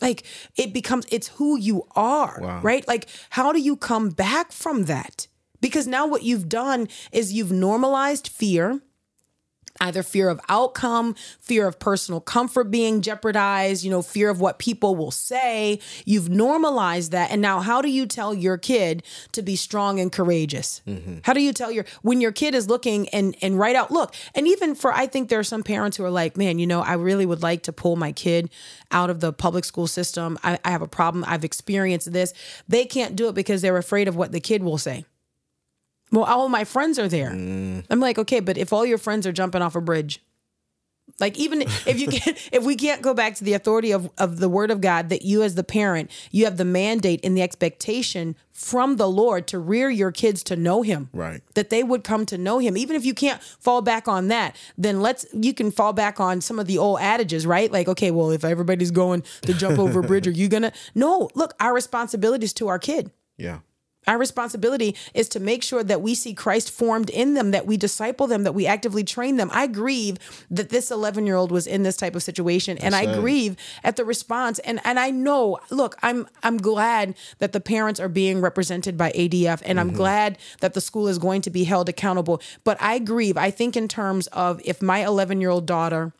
like 0.00 0.24
it 0.56 0.72
becomes, 0.72 1.04
it's 1.10 1.28
who 1.28 1.58
you 1.58 1.82
are, 1.96 2.38
Wow. 2.40 2.60
right? 2.62 2.86
Like, 2.86 3.08
how 3.30 3.52
do 3.52 3.60
you 3.60 3.76
come 3.76 4.10
back 4.10 4.52
from 4.52 4.84
that? 4.84 5.26
Because 5.60 5.88
now 5.88 6.06
what 6.06 6.22
you've 6.22 6.48
done 6.48 6.86
is 7.10 7.32
you've 7.32 7.50
normalized 7.50 8.28
fear, 8.28 8.80
either 9.80 10.02
fear 10.02 10.28
of 10.28 10.40
outcome, 10.48 11.14
fear 11.40 11.66
of 11.66 11.78
personal 11.78 12.20
comfort 12.20 12.70
being 12.70 13.00
jeopardized, 13.00 13.84
you 13.84 13.90
know, 13.90 14.02
fear 14.02 14.30
of 14.30 14.40
what 14.40 14.58
people 14.58 14.96
will 14.96 15.10
say. 15.10 15.80
You've 16.04 16.28
normalized 16.28 17.12
that. 17.12 17.30
And 17.30 17.40
now, 17.40 17.60
how 17.60 17.80
do 17.82 17.88
you 17.88 18.06
tell 18.06 18.34
your 18.34 18.58
kid 18.58 19.02
to 19.32 19.42
be 19.42 19.56
strong 19.56 20.00
and 20.00 20.10
courageous? 20.10 20.82
Mm-hmm. 20.86 21.18
How 21.22 21.32
do 21.32 21.40
you 21.40 21.52
tell 21.52 21.70
your, 21.70 21.84
when 22.02 22.20
your 22.20 22.32
kid 22.32 22.54
is 22.54 22.68
looking 22.68 23.08
and, 23.10 23.36
and 23.42 23.58
right 23.58 23.76
out, 23.76 23.90
look, 23.90 24.14
and 24.34 24.46
even 24.46 24.74
for, 24.74 24.92
I 24.92 25.06
think 25.06 25.28
there 25.28 25.38
are 25.38 25.44
some 25.44 25.62
parents 25.62 25.96
who 25.96 26.04
are 26.04 26.10
like, 26.10 26.36
man, 26.36 26.58
you 26.58 26.66
know, 26.66 26.80
I 26.80 26.94
really 26.94 27.26
would 27.26 27.42
like 27.42 27.62
to 27.64 27.72
pull 27.72 27.96
my 27.96 28.12
kid 28.12 28.50
out 28.90 29.10
of 29.10 29.20
the 29.20 29.32
public 29.32 29.64
school 29.64 29.86
system. 29.86 30.38
I, 30.42 30.58
I 30.64 30.70
have 30.70 30.82
a 30.82 30.88
problem. 30.88 31.24
I've 31.26 31.44
experienced 31.44 32.12
this. 32.12 32.34
They 32.68 32.84
can't 32.84 33.16
do 33.16 33.28
it 33.28 33.34
because 33.34 33.62
they're 33.62 33.76
afraid 33.76 34.08
of 34.08 34.16
what 34.16 34.32
the 34.32 34.40
kid 34.40 34.62
will 34.62 34.78
say. 34.78 35.04
Well, 36.10 36.24
all 36.24 36.48
my 36.48 36.64
friends 36.64 36.98
are 36.98 37.08
there. 37.08 37.30
Mm. 37.30 37.84
I'm 37.90 38.00
like, 38.00 38.18
okay, 38.18 38.40
but 38.40 38.56
if 38.58 38.72
all 38.72 38.86
your 38.86 38.98
friends 38.98 39.26
are 39.26 39.32
jumping 39.32 39.62
off 39.62 39.76
a 39.76 39.80
bridge, 39.80 40.20
like 41.20 41.38
even 41.38 41.62
if 41.62 41.98
you 41.98 42.08
can 42.08 42.34
if 42.52 42.64
we 42.64 42.76
can't 42.76 43.02
go 43.02 43.14
back 43.14 43.34
to 43.36 43.44
the 43.44 43.54
authority 43.54 43.92
of, 43.92 44.10
of 44.18 44.38
the 44.38 44.48
word 44.48 44.70
of 44.70 44.80
God, 44.80 45.08
that 45.08 45.22
you 45.22 45.42
as 45.42 45.54
the 45.54 45.64
parent, 45.64 46.10
you 46.30 46.44
have 46.44 46.56
the 46.56 46.64
mandate 46.64 47.20
and 47.24 47.36
the 47.36 47.42
expectation 47.42 48.36
from 48.52 48.96
the 48.96 49.08
Lord 49.08 49.46
to 49.48 49.58
rear 49.58 49.88
your 49.90 50.12
kids 50.12 50.42
to 50.44 50.56
know 50.56 50.82
him. 50.82 51.08
Right. 51.12 51.42
That 51.54 51.70
they 51.70 51.82
would 51.82 52.04
come 52.04 52.26
to 52.26 52.38
know 52.38 52.58
him. 52.58 52.76
Even 52.76 52.96
if 52.96 53.04
you 53.04 53.14
can't 53.14 53.42
fall 53.42 53.82
back 53.82 54.08
on 54.08 54.28
that, 54.28 54.56
then 54.76 55.00
let's 55.00 55.26
you 55.32 55.54
can 55.54 55.70
fall 55.70 55.92
back 55.92 56.20
on 56.20 56.40
some 56.40 56.58
of 56.58 56.66
the 56.66 56.78
old 56.78 57.00
adages, 57.00 57.46
right? 57.46 57.70
Like, 57.70 57.88
okay, 57.88 58.10
well, 58.10 58.30
if 58.30 58.44
everybody's 58.44 58.90
going 58.90 59.22
to 59.42 59.54
jump 59.54 59.78
over 59.78 60.00
a 60.00 60.02
bridge, 60.02 60.26
are 60.26 60.32
you 60.32 60.48
gonna 60.48 60.72
no, 60.94 61.30
look, 61.34 61.54
our 61.60 61.74
responsibility 61.74 62.44
is 62.44 62.52
to 62.54 62.68
our 62.68 62.78
kid. 62.78 63.10
Yeah. 63.36 63.60
Our 64.08 64.16
responsibility 64.16 64.96
is 65.12 65.28
to 65.28 65.40
make 65.40 65.62
sure 65.62 65.84
that 65.84 66.00
we 66.00 66.14
see 66.14 66.32
Christ 66.32 66.70
formed 66.70 67.10
in 67.10 67.34
them, 67.34 67.50
that 67.50 67.66
we 67.66 67.76
disciple 67.76 68.26
them, 68.26 68.42
that 68.44 68.54
we 68.54 68.66
actively 68.66 69.04
train 69.04 69.36
them. 69.36 69.50
I 69.52 69.66
grieve 69.66 70.16
that 70.50 70.70
this 70.70 70.90
11 70.90 71.26
year 71.26 71.36
old 71.36 71.52
was 71.52 71.66
in 71.66 71.82
this 71.82 71.98
type 71.98 72.16
of 72.16 72.22
situation, 72.22 72.78
and 72.78 72.94
I 72.94 73.04
sad. 73.04 73.20
grieve 73.20 73.56
at 73.84 73.96
the 73.96 74.06
response. 74.06 74.58
And 74.60 74.80
and 74.82 74.98
I 74.98 75.10
know, 75.10 75.58
look, 75.70 75.96
I'm 76.02 76.26
I'm 76.42 76.56
glad 76.56 77.16
that 77.38 77.52
the 77.52 77.60
parents 77.60 78.00
are 78.00 78.08
being 78.08 78.40
represented 78.40 78.96
by 78.96 79.12
ADF, 79.12 79.60
and 79.66 79.78
I'm 79.78 79.88
mm-hmm. 79.88 79.96
glad 79.98 80.38
that 80.60 80.72
the 80.72 80.80
school 80.80 81.06
is 81.06 81.18
going 81.18 81.42
to 81.42 81.50
be 81.50 81.64
held 81.64 81.90
accountable. 81.90 82.40
But 82.64 82.78
I 82.80 83.00
grieve. 83.00 83.36
I 83.36 83.50
think 83.50 83.76
in 83.76 83.88
terms 83.88 84.26
of 84.28 84.62
if 84.64 84.80
my 84.80 85.04
11 85.04 85.42
year 85.42 85.50
old 85.50 85.66
daughter 85.66 86.14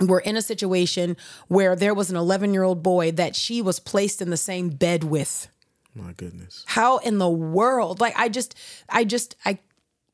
were 0.00 0.20
in 0.20 0.36
a 0.36 0.42
situation 0.42 1.16
where 1.48 1.74
there 1.74 1.94
was 1.94 2.10
an 2.10 2.16
11 2.16 2.52
year 2.52 2.64
old 2.64 2.82
boy 2.82 3.12
that 3.12 3.34
she 3.34 3.62
was 3.62 3.78
placed 3.80 4.20
in 4.20 4.28
the 4.28 4.36
same 4.36 4.68
bed 4.68 5.04
with 5.04 5.48
My 5.94 6.12
goodness. 6.12 6.64
how 6.66 6.98
in 6.98 7.18
the 7.18 7.28
world? 7.28 8.00
Like 8.00 8.14
i 8.16 8.28
just 8.28 8.54
i 8.88 9.04
just 9.04 9.36
i 9.44 9.58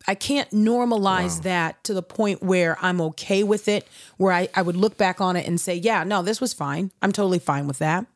i 0.06 0.14
can't 0.14 0.50
normalize 0.50 1.42
that 1.42 1.82
to 1.84 1.94
the 1.94 2.02
point 2.02 2.42
where 2.42 2.76
i'm 2.80 3.00
okay 3.00 3.42
with 3.42 3.68
it 3.68 3.86
where 4.16 4.32
I, 4.32 4.48
I 4.54 4.62
would 4.62 4.76
look 4.76 4.96
back 4.96 5.20
on 5.20 5.36
it 5.36 5.46
and 5.46 5.60
say 5.60 5.74
yeah 5.74 6.04
no 6.04 6.22
this 6.22 6.40
was 6.40 6.52
fine. 6.52 6.90
I'm 7.02 7.12
totally 7.12 7.38
fine 7.38 7.66
with 7.66 7.78
that 7.78 8.06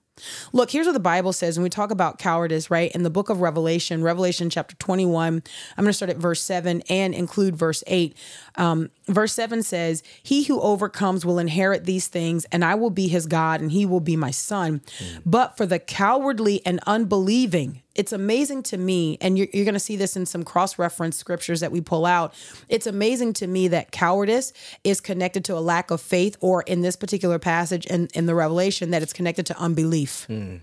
look 0.53 0.71
here's 0.71 0.87
what 0.87 0.93
the 0.93 1.01
bible 1.01 1.33
says 1.33 1.57
when 1.57 1.65
we 1.65 1.71
talk 1.71 1.91
about 1.91 2.19
cowardice 2.19 2.71
right? 2.71 2.93
In 2.93 3.03
the 3.03 3.11
book 3.11 3.31
of 3.31 3.41
revelation 3.41 4.03
revelation 4.03 4.51
chapter 4.51 4.77
21 4.77 5.43
i'm 5.77 5.85
going 5.85 5.89
to 5.89 5.93
start 5.93 6.11
at 6.11 6.17
verse 6.17 6.43
7 6.43 6.83
and 6.89 7.15
include 7.15 7.57
verse 7.57 7.83
8 7.87 8.17
um, 8.57 8.91
verse 9.07 9.33
7 9.33 9.63
says 9.63 10.03
he 10.23 10.45
who 10.45 10.61
overcomes 10.61 11.25
will 11.25 11.39
inherit 11.39 11.85
these 11.85 12.09
things 12.09 12.45
and 12.47 12.65
i 12.65 12.75
will 12.75 12.91
be 12.91 13.09
his 13.09 13.27
god 13.27 13.61
and 13.61 13.73
he 13.73 13.85
will 13.87 14.01
be 14.01 14.17
my 14.17 14.31
son. 14.31 14.81
But 15.27 15.57
for 15.57 15.67
the 15.67 15.79
cowardly 15.79 16.65
and 16.65 16.81
unbelieving 16.87 17.83
it's 17.95 18.13
amazing 18.13 18.63
to 18.65 18.77
me, 18.77 19.19
and 19.21 19.39
you're, 19.39 19.47
you're 19.53 19.65
going 19.65 19.75
to 19.75 19.81
see 19.81 19.97
this 19.97 20.17
in 20.17 20.27
some 20.27 20.43
cross 20.43 20.79
reference 20.79 21.17
scriptures 21.17 21.61
that 21.61 21.71
we 21.73 21.81
pull 21.81 22.07
out. 22.07 22.35
It's 22.69 22.87
amazing 22.87 23.35
to 23.35 23.47
me 23.47 23.69
that 23.69 23.93
cowardice 23.93 24.53
is 24.83 25.01
connected 25.01 25.45
to 25.47 25.57
a 25.57 25.61
lack 25.61 25.91
of 25.91 26.01
faith, 26.01 26.37
or 26.41 26.63
in 26.63 26.83
this 26.83 26.97
particular 26.97 27.39
passage 27.39 27.87
in, 27.87 28.09
in 28.15 28.27
the 28.27 28.35
Revelation, 28.35 28.91
that 28.91 29.03
it's 29.03 29.13
connected 29.13 29.47
to 29.47 29.59
unbelief. 29.59 30.25
Hmm. 30.27 30.57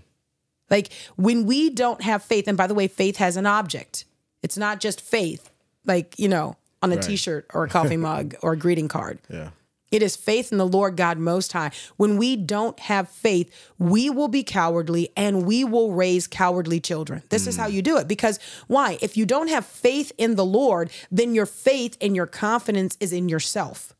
Like 0.70 0.92
when 1.16 1.44
we 1.46 1.70
don't 1.70 2.02
have 2.02 2.22
faith, 2.22 2.48
and 2.48 2.56
by 2.56 2.66
the 2.66 2.74
way, 2.74 2.88
faith 2.88 3.16
has 3.16 3.36
an 3.36 3.46
object, 3.46 4.04
it's 4.42 4.56
not 4.56 4.80
just 4.80 5.00
faith, 5.00 5.50
like, 5.86 6.18
you 6.18 6.28
know, 6.28 6.56
on 6.82 6.90
a 6.92 6.96
Right. 6.96 7.04
t 7.04 7.16
shirt 7.16 7.46
or 7.54 7.64
a 7.64 7.68
coffee 7.68 7.96
mug 8.08 8.34
or 8.42 8.52
a 8.54 8.56
greeting 8.56 8.88
card 8.88 9.18
Yeah. 9.30 9.50
It 9.92 10.02
is 10.02 10.16
faith 10.16 10.50
in 10.50 10.58
the 10.58 10.66
Lord 10.66 10.96
God 10.96 11.18
Most 11.18 11.52
High. 11.52 11.70
When 11.98 12.16
we 12.16 12.34
don't 12.34 12.80
have 12.80 13.10
faith, 13.10 13.54
we 13.78 14.08
will 14.08 14.28
be 14.28 14.42
cowardly 14.42 15.10
and 15.16 15.46
we 15.46 15.64
will 15.64 15.92
raise 15.92 16.26
cowardly 16.26 16.80
children. 16.80 17.22
This 17.28 17.46
is 17.46 17.56
how 17.56 17.68
mm. 17.68 17.74
you 17.74 17.82
do 17.82 17.98
it. 17.98 18.08
Because 18.08 18.40
why? 18.66 18.98
If 19.02 19.18
you 19.18 19.26
don't 19.26 19.48
have 19.48 19.66
faith 19.66 20.10
in 20.16 20.34
the 20.36 20.46
Lord, 20.46 20.90
then 21.10 21.34
your 21.34 21.46
faith 21.46 21.98
and 22.00 22.16
your 22.16 22.26
confidence 22.26 22.96
is 23.00 23.12
in 23.12 23.28
yourself. 23.28 23.94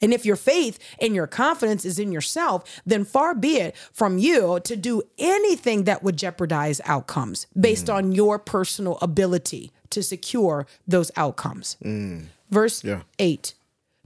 And 0.00 0.12
if 0.12 0.24
your 0.24 0.36
faith 0.36 0.78
and 1.00 1.14
your 1.14 1.26
confidence 1.26 1.84
is 1.84 1.98
in 1.98 2.12
yourself, 2.12 2.80
then 2.86 3.04
far 3.04 3.34
be 3.34 3.56
it 3.56 3.76
from 3.92 4.18
you 4.18 4.60
to 4.60 4.76
do 4.76 5.02
anything 5.18 5.84
that 5.84 6.02
would 6.02 6.16
jeopardize 6.16 6.80
outcomes 6.84 7.46
based 7.58 7.86
mm. 7.86 7.94
on 7.94 8.12
your 8.12 8.38
personal 8.38 8.98
ability 9.00 9.72
to 9.90 10.02
secure 10.02 10.66
those 10.86 11.10
outcomes. 11.16 11.76
Mm. 11.82 12.26
Verse 12.50 12.84
Yeah. 12.84 13.02
8 13.18 13.54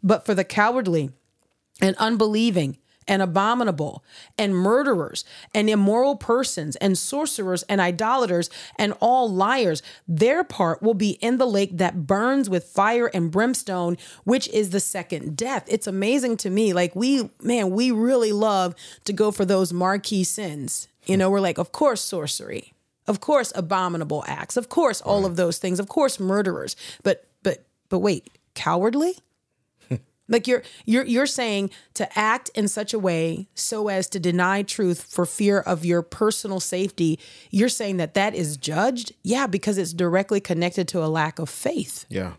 But 0.03 0.27
for 0.27 0.35
the 0.35 0.45
cowardly 0.45 1.11
and 1.81 1.97
unbelieving 1.97 2.79
and 3.09 3.21
abominable 3.21 4.05
and 4.39 4.55
murderers 4.55 5.25
and 5.55 5.69
immoral 5.69 6.17
persons 6.17 6.77
and 6.77 6.97
sorcerers 6.97 7.63
and 7.65 7.81
idolaters 7.81 8.49
and 8.77 8.95
all 9.01 9.31
liars, 9.31 9.83
their 10.07 10.45
part 10.45 10.83
will 10.83 10.95
be 10.95 11.13
in 11.21 11.39
the 11.39 11.47
lake 11.47 11.79
that 11.79 12.07
burns 12.07 12.49
with 12.49 12.65
fire 12.65 13.11
and 13.13 13.31
brimstone, 13.31 13.97
which 14.25 14.49
is 14.49 14.71
the 14.71 14.81
second 14.81 15.37
death. 15.37 15.65
It's 15.67 15.87
amazing 15.87 16.37
to 16.39 16.51
me. 16.51 16.73
Like, 16.73 16.95
we, 16.95 17.29
man, 17.43 17.71
we 17.71 17.91
really 17.91 18.33
love 18.33 18.75
to 19.05 19.13
go 19.13 19.31
for 19.31 19.45
those 19.45 19.73
marquee 19.73 20.25
sins. 20.25 20.89
You 21.05 21.17
know, 21.17 21.31
we're 21.31 21.41
like, 21.41 21.59
of 21.59 21.73
course, 21.73 22.01
sorcery. 22.01 22.73
Of 23.09 23.21
course, 23.21 23.53
abominable 23.57 24.23
acts. 24.29 24.57
Of 24.57 24.69
course, 24.69 25.01
all 25.01 25.27
of 25.27 25.35
those 25.35 25.59
things. 25.59 25.81
Of 25.81 25.89
course, 25.89 26.21
murderers. 26.21 26.77
But, 27.03 27.27
but, 27.43 27.65
but 27.89 27.99
wait, 27.99 28.31
cowardly? 28.55 29.17
Like 30.33 30.49
you're 30.49 30.63
you're 30.87 31.05
you're 31.05 31.27
saying 31.27 31.71
to 31.95 32.19
act 32.19 32.51
in 32.55 32.67
such 32.67 32.95
a 32.95 32.99
way 32.99 33.49
so 33.55 33.89
as 33.89 34.09
to 34.09 34.19
deny 34.19 34.63
truth 34.63 35.03
for 35.03 35.27
fear 35.27 35.61
of 35.61 35.85
your 35.85 36.03
personal 36.03 36.59
safety. 36.59 37.21
You're 37.51 37.69
saying 37.69 37.99
that 37.99 38.15
that 38.15 38.35
is 38.35 38.57
judged? 38.57 39.13
Yeah, 39.23 39.47
because 39.47 39.79
it's 39.79 39.93
directly 39.93 40.41
connected 40.41 40.89
to 40.89 41.05
a 41.05 41.07
lack 41.07 41.39
of 41.39 41.51
faith. 41.51 42.07
Yeah. 42.09 42.33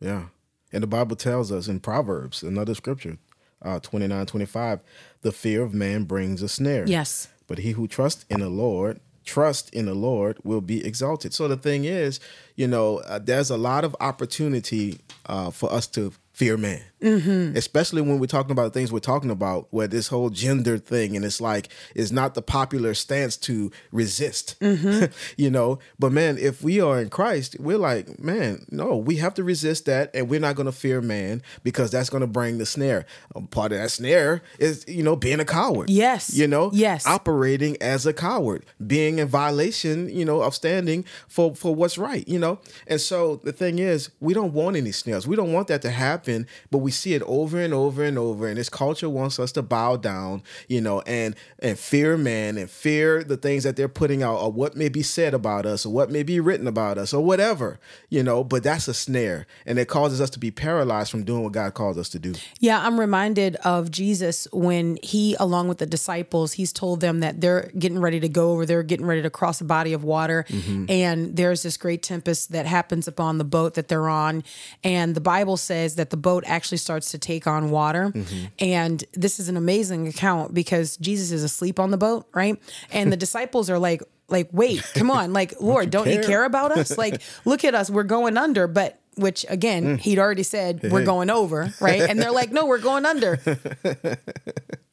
Yeah. 0.00 0.24
And 0.72 0.82
the 0.82 0.88
Bible 0.88 1.14
tells 1.14 1.52
us 1.52 1.68
in 1.68 1.78
Proverbs, 1.80 2.42
another 2.42 2.74
scripture, 2.74 3.18
uh, 3.62 3.78
29, 3.78 4.26
25, 4.26 4.80
the 5.22 5.30
fear 5.30 5.62
of 5.62 5.72
man 5.72 6.04
brings 6.04 6.42
a 6.42 6.48
snare. 6.48 6.84
Yes. 6.86 7.28
But 7.46 7.58
he 7.58 7.72
who 7.72 7.86
trusts 7.86 8.24
in 8.28 8.40
the 8.40 8.48
Lord, 8.48 9.00
trust 9.24 9.72
in 9.72 9.86
the 9.86 9.94
Lord 9.94 10.38
will 10.42 10.60
be 10.60 10.84
exalted. 10.84 11.32
So 11.32 11.46
the 11.46 11.56
thing 11.56 11.84
is, 11.84 12.20
you 12.56 12.66
know, 12.66 12.98
uh, 12.98 13.18
there's 13.18 13.50
a 13.50 13.56
lot 13.56 13.84
of 13.84 13.94
opportunity 14.00 14.98
uh, 15.26 15.50
for 15.50 15.72
us 15.72 15.86
to 15.88 16.12
fear 16.32 16.56
man, 16.56 16.82
mm-hmm. 17.04 17.56
especially 17.56 18.02
when 18.02 18.18
we're 18.18 18.26
talking 18.26 18.52
about 18.52 18.72
the 18.72 18.78
things 18.78 18.90
we're 18.90 18.98
talking 18.98 19.30
about, 19.30 19.68
where 19.70 19.86
this 19.86 20.08
whole 20.08 20.30
gender 20.30 20.78
thing, 20.78 21.14
and 21.16 21.24
it's 21.24 21.40
like, 21.40 21.68
it's 21.94 22.10
not 22.10 22.34
the 22.34 22.42
popular 22.42 22.94
stance 22.94 23.36
to 23.36 23.70
resist, 23.92 24.56
you 25.36 25.50
know. 25.50 25.78
But 25.98 26.12
man, 26.12 26.38
if 26.38 26.62
we 26.62 26.80
are 26.80 27.00
in 27.00 27.10
Christ, 27.10 27.56
we're 27.60 27.78
like, 27.78 28.18
man, 28.18 28.66
no, 28.70 28.96
we 28.96 29.16
have 29.16 29.34
to 29.34 29.44
resist 29.44 29.84
that, 29.86 30.10
and 30.14 30.28
we're 30.28 30.40
not 30.40 30.56
going 30.56 30.66
to 30.66 30.72
fear 30.72 31.00
man 31.00 31.42
because 31.62 31.90
that's 31.90 32.10
going 32.10 32.22
to 32.22 32.26
bring 32.26 32.58
the 32.58 32.66
snare. 32.66 33.06
Part 33.50 33.72
of 33.72 33.78
that 33.78 33.90
snare 33.90 34.42
is, 34.58 34.84
you 34.88 35.02
know, 35.02 35.16
being 35.16 35.40
a 35.40 35.44
coward. 35.44 35.90
Yes. 35.90 36.34
You 36.34 36.46
know, 36.48 36.70
Yes. 36.72 37.06
operating 37.06 37.76
as 37.80 38.06
a 38.06 38.12
coward, 38.12 38.64
being 38.86 39.18
in 39.18 39.28
violation, 39.28 40.08
you 40.08 40.24
know, 40.24 40.40
of 40.42 40.54
standing 40.54 41.04
for 41.28 41.54
for 41.54 41.74
what's 41.74 41.98
right, 41.98 42.26
you 42.26 42.38
know. 42.38 42.58
And 42.86 43.00
so 43.00 43.36
the 43.36 43.52
thing 43.52 43.78
is, 43.78 44.10
we 44.20 44.34
don't 44.34 44.52
want 44.52 44.76
any 44.76 44.92
snares. 44.92 45.26
We 45.26 45.36
don't 45.36 45.52
want 45.52 45.68
that 45.68 45.82
to 45.82 45.90
happen, 45.90 46.46
but 46.70 46.78
we 46.78 46.90
see 46.94 47.14
it 47.14 47.22
over 47.22 47.60
and 47.60 47.74
over 47.74 48.04
and 48.04 48.18
over. 48.18 48.48
And 48.48 48.56
this 48.56 48.68
culture 48.68 49.08
wants 49.08 49.38
us 49.38 49.52
to 49.52 49.62
bow 49.62 49.96
down, 49.96 50.42
you 50.68 50.80
know, 50.80 51.00
and 51.02 51.34
and 51.58 51.78
fear 51.78 52.16
man 52.16 52.56
and 52.56 52.70
fear 52.70 53.24
the 53.24 53.36
things 53.36 53.64
that 53.64 53.76
they're 53.76 53.88
putting 53.88 54.22
out 54.22 54.36
or 54.36 54.52
what 54.52 54.76
may 54.76 54.88
be 54.88 55.02
said 55.02 55.34
about 55.34 55.66
us 55.66 55.84
or 55.84 55.92
what 55.92 56.10
may 56.10 56.22
be 56.22 56.40
written 56.40 56.66
about 56.66 56.98
us 56.98 57.12
or 57.12 57.24
whatever, 57.24 57.78
you 58.08 58.22
know. 58.22 58.44
But 58.44 58.62
that's 58.62 58.88
a 58.88 58.94
snare, 58.94 59.46
and 59.66 59.78
it 59.78 59.88
causes 59.88 60.20
us 60.20 60.30
to 60.30 60.38
be 60.38 60.50
paralyzed 60.50 61.10
from 61.10 61.24
doing 61.24 61.42
what 61.42 61.52
God 61.52 61.74
calls 61.74 61.98
us 61.98 62.08
to 62.10 62.18
do. 62.18 62.34
Yeah, 62.60 62.84
I'm 62.84 62.98
reminded 62.98 63.56
of 63.56 63.90
Jesus 63.90 64.46
when 64.52 64.98
he, 65.02 65.36
along 65.38 65.68
with 65.68 65.78
the 65.78 65.86
disciples, 65.86 66.54
he's 66.54 66.72
told 66.72 67.00
them 67.00 67.20
that 67.20 67.40
they're 67.40 67.70
getting 67.78 68.00
ready 68.00 68.20
to 68.20 68.28
go 68.28 68.52
over, 68.52 68.66
they're 68.66 68.82
getting 68.82 69.06
ready 69.06 69.22
to 69.22 69.30
cross 69.30 69.60
a 69.60 69.64
body 69.64 69.92
of 69.92 70.04
water. 70.04 70.44
Mm-hmm. 70.48 70.86
And 70.88 71.36
there's 71.36 71.62
this 71.62 71.76
great 71.76 72.02
tempest 72.02 72.52
that 72.52 72.66
happens 72.66 73.08
upon 73.08 73.38
the 73.38 73.44
boat 73.44 73.74
that 73.74 73.88
they're 73.88 74.08
on. 74.08 74.44
And 74.82 75.14
the 75.14 75.20
Bible 75.20 75.56
says 75.56 75.96
that 75.96 76.10
the 76.10 76.16
boat 76.16 76.44
actually 76.46 76.78
starts 76.84 77.10
to 77.10 77.18
take 77.18 77.46
on 77.46 77.70
water. 77.70 78.10
Mm-hmm. 78.10 78.44
And 78.60 79.04
this 79.14 79.40
is 79.40 79.48
an 79.48 79.56
amazing 79.56 80.06
account 80.06 80.54
because 80.54 80.96
Jesus 80.98 81.32
is 81.32 81.42
asleep 81.42 81.80
on 81.80 81.90
the 81.90 81.96
boat, 81.96 82.28
right? 82.32 82.60
And 82.92 83.12
the 83.12 83.16
disciples 83.24 83.68
are 83.70 83.78
like, 83.78 84.02
like, 84.28 84.48
wait, 84.52 84.82
come 84.94 85.10
on, 85.10 85.32
like, 85.32 85.54
Lord, 85.60 85.90
don't 85.90 86.08
you 86.08 86.20
care? 86.20 86.28
care 86.28 86.44
about 86.44 86.72
us? 86.72 86.96
Like, 87.04 87.20
look 87.44 87.64
at 87.64 87.74
us, 87.74 87.90
we're 87.90 88.04
going 88.04 88.36
under. 88.38 88.66
But 88.66 89.00
which 89.16 89.44
again, 89.48 89.96
mm. 89.96 90.00
he'd 90.00 90.18
already 90.18 90.42
said 90.42 90.80
we're 90.90 91.04
going 91.04 91.30
over, 91.30 91.72
right? 91.80 92.02
And 92.02 92.20
they're 92.20 92.32
like, 92.32 92.50
no, 92.50 92.66
we're 92.66 92.78
going 92.78 93.04
under. 93.04 93.38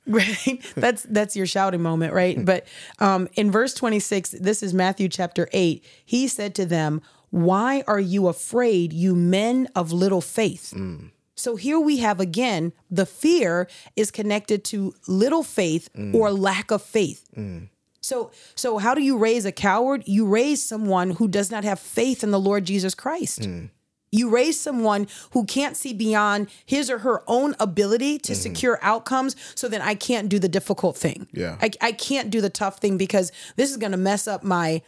right 0.08 0.62
that's 0.76 1.04
that's 1.04 1.36
your 1.36 1.46
shouting 1.46 1.82
moment 1.82 2.12
right 2.12 2.44
but 2.44 2.66
um 3.00 3.30
in 3.36 3.52
verse 3.52 3.74
26 3.76 4.32
this 4.32 4.64
is 4.64 4.74
matthew 4.74 5.08
chapter 5.08 5.48
8 5.54 5.86
he 6.04 6.28
said 6.28 6.56
to 6.56 6.66
them 6.66 7.02
why 7.30 7.84
are 7.88 8.00
you 8.00 8.28
afraid 8.28 8.92
you 8.92 9.16
men 9.16 9.70
of 9.76 9.94
little 9.94 10.20
faith 10.20 10.74
mm. 10.76 11.11
So 11.42 11.56
here 11.56 11.80
we 11.80 11.98
have 11.98 12.20
again 12.20 12.72
the 12.92 13.06
fear 13.06 13.68
is 13.96 14.12
connected 14.12 14.64
to 14.66 14.94
little 15.08 15.42
faith 15.42 15.90
mm. 15.98 16.14
or 16.14 16.32
lack 16.32 16.70
of 16.70 16.84
faith. 16.84 17.28
Mm. 17.36 17.70
So 18.00 18.30
so 18.54 18.78
how 18.78 18.94
do 18.94 19.02
you 19.02 19.18
raise 19.18 19.44
a 19.44 19.52
coward? 19.52 20.04
You 20.06 20.28
raise 20.28 20.64
someone 20.64 21.12
who 21.12 21.28
does 21.28 21.50
not 21.50 21.64
have 21.64 21.80
faith 21.80 22.24
in 22.24 22.30
the 22.30 22.40
lord 22.40 22.66
jesus 22.66 22.94
christ. 22.94 23.42
Mm. 23.42 23.72
You 24.12 24.30
raise 24.30 24.60
someone 24.60 25.08
who 25.32 25.46
can't 25.46 25.76
see 25.76 25.94
beyond 25.94 26.50
his 26.66 26.92
or 26.92 27.00
her 27.00 27.24
own 27.28 27.56
ability 27.60 28.20
to 28.20 28.34
mm-hmm. 28.34 28.42
secure 28.42 28.78
outcomes, 28.82 29.38
so 29.56 29.70
then 29.70 29.82
I 29.82 29.96
can't 29.96 30.28
do 30.28 30.38
the 30.38 30.50
difficult 30.50 30.98
thing. 30.98 31.28
Yeah. 31.32 31.58
I, 31.62 31.72
I 31.80 31.92
can't 31.94 32.30
do 32.30 32.42
the 32.42 32.50
tough 32.50 32.80
thing 32.80 32.98
because 32.98 33.32
this 33.56 33.72
is 33.72 33.78
going 33.78 33.94
to 33.94 33.98
mess 33.98 34.28
up 34.28 34.44
my 34.44 34.82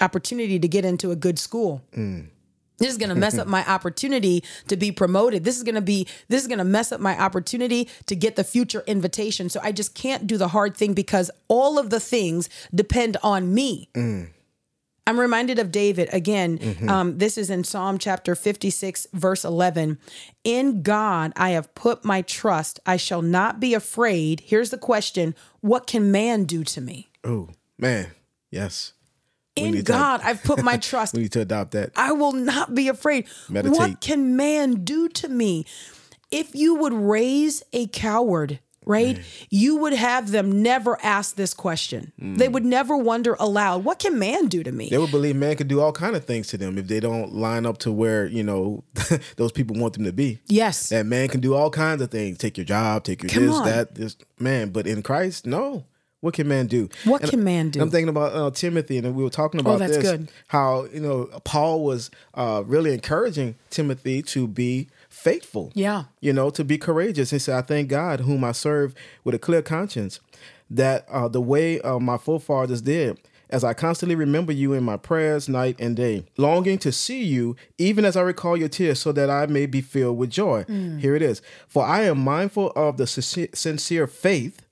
opportunity 0.00 0.60
to 0.60 0.68
get 0.68 0.84
into 0.84 1.10
a 1.10 1.16
good 1.16 1.36
school. 1.36 1.82
This 2.80 2.90
is 2.90 2.96
going 2.96 3.10
to 3.10 3.14
mess 3.14 3.38
up 3.38 3.46
my 3.46 3.64
opportunity 3.68 4.42
to 4.68 4.76
be 4.76 4.90
promoted. 4.90 5.44
This 5.44 5.56
is 5.56 5.62
going 5.62 5.74
to 5.76 5.80
be 5.82 6.08
this 6.28 6.40
is 6.42 6.48
going 6.48 6.58
to 6.58 6.64
mess 6.64 6.90
up 6.90 7.00
my 7.00 7.16
opportunity 7.20 7.88
to 8.06 8.16
get 8.16 8.36
the 8.36 8.42
future 8.42 8.82
invitation. 8.86 9.48
So 9.50 9.60
I 9.62 9.70
just 9.70 9.94
can't 9.94 10.26
do 10.26 10.36
the 10.38 10.48
hard 10.48 10.76
thing 10.76 10.94
because 10.94 11.30
all 11.46 11.78
of 11.78 11.90
the 11.90 12.00
things 12.00 12.48
depend 12.74 13.18
on 13.22 13.52
me. 13.54 13.88
I'm 15.06 15.18
reminded 15.18 15.58
of 15.58 15.72
David 15.72 16.08
again. 16.12 16.58
Um, 16.88 17.18
this 17.18 17.36
is 17.36 17.50
in 17.50 17.64
Psalm 17.64 17.98
chapter 17.98 18.34
56, 18.34 19.08
verse 19.12 19.44
11. 19.44 19.98
In 20.44 20.82
God 20.82 21.32
I 21.36 21.50
have 21.50 21.74
put 21.74 22.04
my 22.04 22.22
trust. 22.22 22.80
I 22.86 22.96
shall 22.96 23.22
not 23.22 23.60
be 23.60 23.74
afraid. 23.74 24.40
Here's 24.46 24.70
the 24.70 24.78
question 24.78 25.34
What 25.60 25.86
can 25.86 26.10
man 26.10 26.44
do 26.44 26.64
to 26.64 26.80
me? 26.80 27.10
Oh 27.24 27.50
man, 27.78 28.12
yes. 28.50 28.92
In 29.56 29.74
to- 29.74 29.82
God 29.82 30.20
I've 30.22 30.42
put 30.42 30.62
my 30.62 30.76
trust. 30.78 31.14
We 31.14 31.22
need 31.22 31.32
to 31.32 31.40
adopt 31.40 31.72
that. 31.72 31.90
I 31.96 32.12
will 32.12 32.32
not 32.32 32.74
be 32.74 32.88
afraid. 32.88 33.26
Meditate. 33.48 33.78
What 33.78 34.00
can 34.00 34.36
man 34.36 34.84
do 34.84 35.08
to 35.08 35.28
me? 35.28 35.66
If 36.30 36.54
you 36.54 36.76
would 36.76 36.92
raise 36.92 37.64
a 37.72 37.88
coward, 37.88 38.60
right, 38.86 39.16
mm. 39.16 39.46
you 39.50 39.76
would 39.76 39.92
have 39.92 40.30
them 40.30 40.62
never 40.62 40.96
ask 41.02 41.34
this 41.36 41.54
question. 41.54 42.12
They 42.18 42.46
mm. 42.46 42.52
would 42.52 42.64
never 42.64 42.96
wonder 42.96 43.36
aloud, 43.38 43.84
what 43.84 43.98
can 43.98 44.18
man 44.18 44.46
do 44.46 44.62
to 44.62 44.72
me? 44.72 44.88
They 44.88 44.98
would 44.98 45.10
believe 45.10 45.36
man 45.36 45.56
could 45.56 45.68
do 45.68 45.80
all 45.80 45.92
kind 45.92 46.16
of 46.16 46.24
things 46.24 46.48
to 46.48 46.58
them 46.58 46.78
if 46.78 46.86
they 46.86 47.00
don't 47.00 47.32
line 47.34 47.66
up 47.66 47.78
to 47.78 47.92
where 47.92 48.26
you 48.26 48.42
know 48.42 48.84
those 49.36 49.52
people 49.52 49.76
want 49.76 49.94
them 49.94 50.04
to 50.04 50.12
be. 50.12 50.40
yes. 50.46 50.90
That 50.90 51.06
man 51.06 51.28
can 51.28 51.40
do 51.40 51.54
all 51.54 51.70
kinds 51.70 52.02
of 52.02 52.10
things. 52.10 52.38
Take 52.38 52.56
your 52.56 52.66
job, 52.66 53.04
take 53.04 53.22
your 53.22 53.30
Come 53.30 53.46
this, 53.46 53.56
on. 53.56 53.64
that, 53.64 53.94
this. 53.94 54.16
Man, 54.38 54.70
but 54.70 54.86
in 54.86 55.02
Christ, 55.02 55.46
no. 55.46 55.84
What 56.20 56.34
can 56.34 56.48
man 56.48 56.66
do? 56.66 56.88
What 57.04 57.22
And 57.22 57.30
can 57.30 57.44
man 57.44 57.70
do? 57.70 57.80
Oh, 57.80 57.84
I'm 57.84 57.90
thinking 57.90 58.10
about 58.10 58.34
uh, 58.34 58.50
Timothy, 58.50 58.98
and 58.98 59.14
we 59.14 59.22
were 59.24 59.30
talking 59.30 59.58
about 59.58 59.76
oh, 59.76 59.78
that's 59.78 59.96
this. 59.96 60.10
good. 60.10 60.30
How 60.48 60.86
you 60.92 61.00
know 61.00 61.30
Paul 61.44 61.82
was 61.82 62.10
uh, 62.34 62.62
really 62.66 62.92
encouraging 62.92 63.54
Timothy 63.70 64.20
to 64.22 64.46
be 64.46 64.88
faithful. 65.08 65.72
Yeah. 65.74 66.04
you 66.20 66.32
know, 66.32 66.50
to 66.50 66.62
be 66.62 66.76
courageous. 66.78 67.30
He 67.30 67.38
said, 67.38 67.56
"I 67.56 67.62
thank 67.62 67.88
God, 67.88 68.20
whom 68.20 68.44
I 68.44 68.52
serve 68.52 68.94
with 69.24 69.34
a 69.34 69.38
clear 69.38 69.62
conscience, 69.62 70.20
that 70.68 71.06
uh, 71.08 71.28
the 71.28 71.40
way 71.40 71.80
uh, 71.80 71.98
my 71.98 72.18
forefathers 72.18 72.82
did." 72.82 73.18
As 73.48 73.64
I 73.64 73.74
constantly 73.74 74.14
remember 74.14 74.52
you 74.52 74.74
in 74.74 74.84
my 74.84 74.96
prayers 74.96 75.48
night 75.48 75.74
and 75.80 75.96
day, 75.96 76.24
longing 76.36 76.78
to 76.78 76.92
see 76.92 77.24
you, 77.24 77.56
even 77.78 78.04
as 78.04 78.16
I 78.16 78.20
recall 78.20 78.56
your 78.56 78.68
tears, 78.68 79.00
so 79.00 79.10
that 79.10 79.28
I 79.28 79.46
may 79.46 79.66
be 79.66 79.80
filled 79.80 80.18
with 80.18 80.30
joy. 80.30 80.64
Here 81.00 81.16
it 81.16 81.22
is. 81.22 81.42
For 81.66 81.84
I 81.84 82.02
am 82.02 82.20
mindful 82.20 82.70
of 82.76 82.96
the 82.96 83.08
sincere 83.08 84.06
faith 84.06 84.64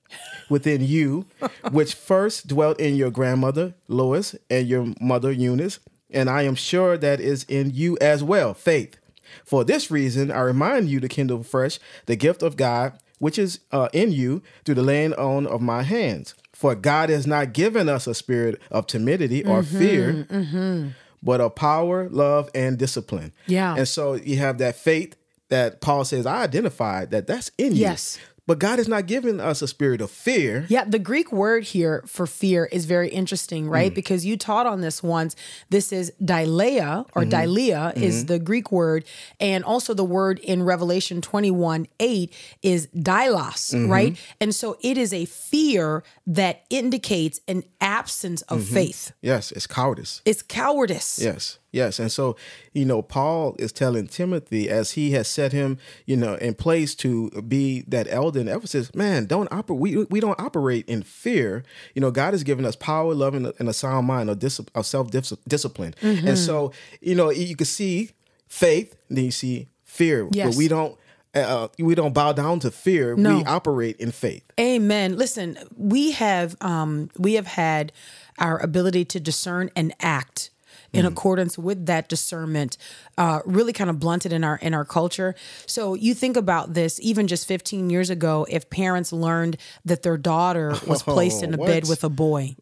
within 0.49 0.83
you, 0.83 1.25
which 1.71 1.93
first 1.93 2.47
dwelt 2.47 2.79
in 2.79 2.95
your 2.95 3.11
grandmother 3.11 3.73
Lois 3.87 4.35
and 4.49 4.67
your 4.67 4.93
mother 4.99 5.31
Eunice, 5.31 5.79
and 6.09 6.29
I 6.29 6.43
am 6.43 6.55
sure 6.55 6.97
that 6.97 7.19
is 7.19 7.43
in 7.45 7.71
you 7.73 7.97
as 8.01 8.23
well, 8.23 8.53
faith. 8.53 8.97
For 9.45 9.63
this 9.63 9.91
reason, 9.91 10.31
I 10.31 10.39
remind 10.39 10.89
you 10.89 10.99
to 10.99 11.07
kindle 11.07 11.43
fresh 11.43 11.79
the 12.07 12.15
gift 12.15 12.41
of 12.41 12.57
God 12.57 12.97
which 13.19 13.37
is 13.37 13.59
uh, 13.71 13.89
in 13.93 14.11
you 14.11 14.41
through 14.65 14.75
the 14.75 14.81
laying 14.81 15.13
on 15.13 15.45
of 15.45 15.61
my 15.61 15.83
hands. 15.83 16.33
For 16.53 16.73
God 16.73 17.09
has 17.09 17.27
not 17.27 17.53
given 17.53 17.87
us 17.87 18.07
a 18.07 18.13
spirit 18.15 18.59
of 18.71 18.87
timidity 18.87 19.45
or 19.45 19.61
Mm-hmm, 19.61 19.77
fear, 19.77 20.95
but 21.21 21.41
of 21.41 21.55
power, 21.55 22.09
love, 22.09 22.49
and 22.55 22.77
discipline. 22.77 23.33
Yeah. 23.45 23.75
And 23.75 23.87
so 23.87 24.13
you 24.13 24.37
have 24.37 24.57
that 24.59 24.75
faith 24.75 25.15
that 25.49 25.81
Paul 25.81 26.05
says, 26.05 26.25
I 26.25 26.43
identified 26.43 27.11
that 27.11 27.27
that's 27.27 27.51
in 27.57 27.75
you. 27.75 27.81
Yes. 27.81 28.17
But 28.49 28.57
God 28.57 28.79
has 28.79 28.87
not 28.87 29.05
given 29.05 29.39
us 29.39 29.61
a 29.61 29.67
spirit 29.67 30.01
of 30.01 30.09
fear. 30.09 30.65
Yeah, 30.69 30.83
the 30.83 30.97
Greek 30.97 31.31
word 31.31 31.65
here 31.65 32.01
for 32.07 32.25
fear 32.25 32.65
is 32.65 32.85
very 32.85 33.09
interesting, 33.09 33.65
Mm. 33.67 33.69
right? 33.77 33.93
Because 33.93 34.25
you 34.25 34.37
taught 34.37 34.65
on 34.65 34.81
this 34.81 35.03
once. 35.03 35.35
This 35.69 35.93
is 35.93 36.11
deilia 36.19 37.05
or 37.15 37.21
Mm-hmm. 37.21 37.29
deilia 37.29 37.95
is 37.95 38.25
the 38.25 38.39
Greek 38.39 38.71
word. 38.71 39.05
And 39.39 39.63
also 39.63 39.93
the 39.93 40.03
word 40.03 40.39
in 40.39 40.63
Revelation 40.63 41.21
21 41.21 41.85
8 41.99 42.33
is 42.63 42.87
deilos, 42.87 43.69
Mm-hmm. 43.75 43.91
right? 43.91 44.17
And 44.41 44.55
so 44.55 44.77
it 44.81 44.97
is 44.97 45.13
a 45.13 45.25
fear 45.25 46.03
that 46.25 46.63
indicates 46.71 47.39
an 47.47 47.63
absence 47.79 48.41
of 48.53 48.61
Mm-hmm. 48.61 48.73
faith. 48.73 49.11
Yes, 49.21 49.51
it's 49.51 49.67
cowardice. 49.67 50.21
It's 50.25 50.41
cowardice. 50.41 51.19
Yes, 51.21 51.59
yes. 51.71 51.99
And 51.99 52.11
so, 52.11 52.35
you 52.73 52.85
know, 52.85 53.01
Paul 53.01 53.55
is 53.59 53.71
telling 53.71 54.07
Timothy 54.07 54.69
as 54.69 54.91
he 54.91 55.11
has 55.11 55.27
set 55.27 55.51
him, 55.51 55.77
you 56.05 56.17
know, 56.17 56.35
in 56.35 56.53
place 56.53 56.95
to 56.95 57.29
be 57.47 57.81
that 57.87 58.07
elder 58.09 58.39
in 58.39 58.47
Ephesus, 58.47 58.93
man, 58.95 59.25
don't 59.25 59.51
operate. 59.51 59.79
We, 59.79 60.03
we 60.05 60.19
don't 60.19 60.39
operate 60.39 60.87
in 60.87 61.03
fear. 61.03 61.63
You 61.93 62.01
know, 62.01 62.11
God 62.11 62.33
has 62.33 62.43
given 62.43 62.65
us 62.65 62.75
power, 62.75 63.13
love, 63.13 63.33
and 63.33 63.47
a, 63.47 63.53
and 63.59 63.69
a 63.69 63.73
sound 63.73 64.07
mind, 64.07 64.29
of, 64.29 64.39
dis- 64.39 64.59
of 64.75 64.85
self 64.85 65.09
discipline. 65.47 65.95
And 66.01 66.37
so, 66.37 66.71
you 67.01 67.15
know, 67.15 67.29
you 67.29 67.55
can 67.55 67.65
see 67.65 68.11
faith, 68.47 68.95
then 69.09 69.25
you 69.25 69.31
see 69.31 69.67
fear. 69.83 70.27
Yes. 70.31 70.49
But 70.49 70.57
we 70.57 70.67
don't. 70.67 70.97
Uh, 71.35 71.67
we 71.77 71.93
don't 71.93 72.15
bow 72.15 72.33
down 72.33 72.59
to 72.59 72.71
fear. 72.71 73.15
No. 73.15 73.37
We 73.37 73.43
operate 73.45 73.97
in 73.97 74.11
faith. 74.11 74.43
Amen. 74.59 75.15
Listen, 75.15 75.59
we 75.77 76.11
have 76.13 76.55
um 76.59 77.11
we 77.19 77.35
have 77.35 77.45
had 77.45 77.91
our 78.39 78.57
ability 78.57 79.05
to 79.05 79.19
discern 79.19 79.69
and 79.75 79.93
act 79.99 80.49
in 80.93 81.05
accordance 81.05 81.57
with 81.57 81.85
that 81.85 82.09
discernment 82.09 82.77
uh, 83.17 83.39
really 83.45 83.73
kind 83.73 83.89
of 83.89 83.99
blunted 83.99 84.33
in 84.33 84.43
our 84.43 84.57
in 84.57 84.73
our 84.73 84.85
culture. 84.85 85.35
So 85.65 85.93
you 85.93 86.13
think 86.13 86.37
about 86.37 86.73
this 86.73 86.99
even 87.01 87.27
just 87.27 87.47
15 87.47 87.89
years 87.89 88.09
ago 88.09 88.45
if 88.49 88.69
parents 88.69 89.11
learned 89.13 89.57
that 89.85 90.03
their 90.03 90.17
daughter 90.17 90.69
was 90.87 91.03
placed 91.03 91.43
in 91.43 91.53
a 91.53 91.57
bed 91.57 91.87
with 91.87 92.03
a 92.03 92.09
boy 92.09 92.55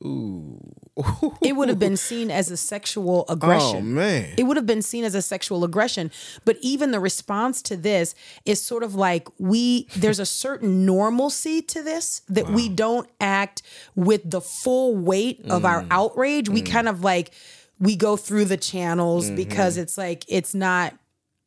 it 1.41 1.55
would 1.55 1.69
have 1.69 1.77
been 1.79 1.97
seen 2.09 2.31
as 2.31 2.49
a 2.49 2.57
sexual 2.57 3.25
aggression. 3.29 3.77
Oh, 3.77 3.81
man. 3.81 4.33
it 4.37 4.43
would 4.43 4.57
have 4.57 4.65
been 4.65 4.81
seen 4.81 5.03
as 5.03 5.13
a 5.15 5.21
sexual 5.21 5.63
aggression. 5.63 6.11
But 6.45 6.57
even 6.61 6.91
the 6.91 6.99
response 6.99 7.61
to 7.63 7.77
this 7.77 8.15
is 8.45 8.61
sort 8.61 8.83
of 8.83 8.95
like 8.95 9.27
we 9.37 9.87
there's 9.95 10.19
a 10.19 10.25
certain 10.25 10.85
normalcy 10.85 11.61
to 11.61 11.83
this 11.83 12.21
that 12.29 12.49
we 12.49 12.67
don't 12.69 13.07
act 13.21 13.61
with 13.95 14.29
the 14.29 14.41
full 14.41 14.95
weight 14.95 15.45
of 15.49 15.65
our 15.65 15.77
Mm. 15.83 15.87
outrage. 15.91 16.49
We 16.49 16.61
kind 16.63 16.87
of 16.89 17.03
like 17.03 17.31
we 17.79 17.95
go 17.95 18.17
through 18.17 18.45
the 18.45 18.57
channels 18.57 19.25
Mm-hmm. 19.27 19.35
because 19.35 19.77
it's 19.77 19.97
like 19.97 20.25
it's 20.27 20.53
not 20.55 20.93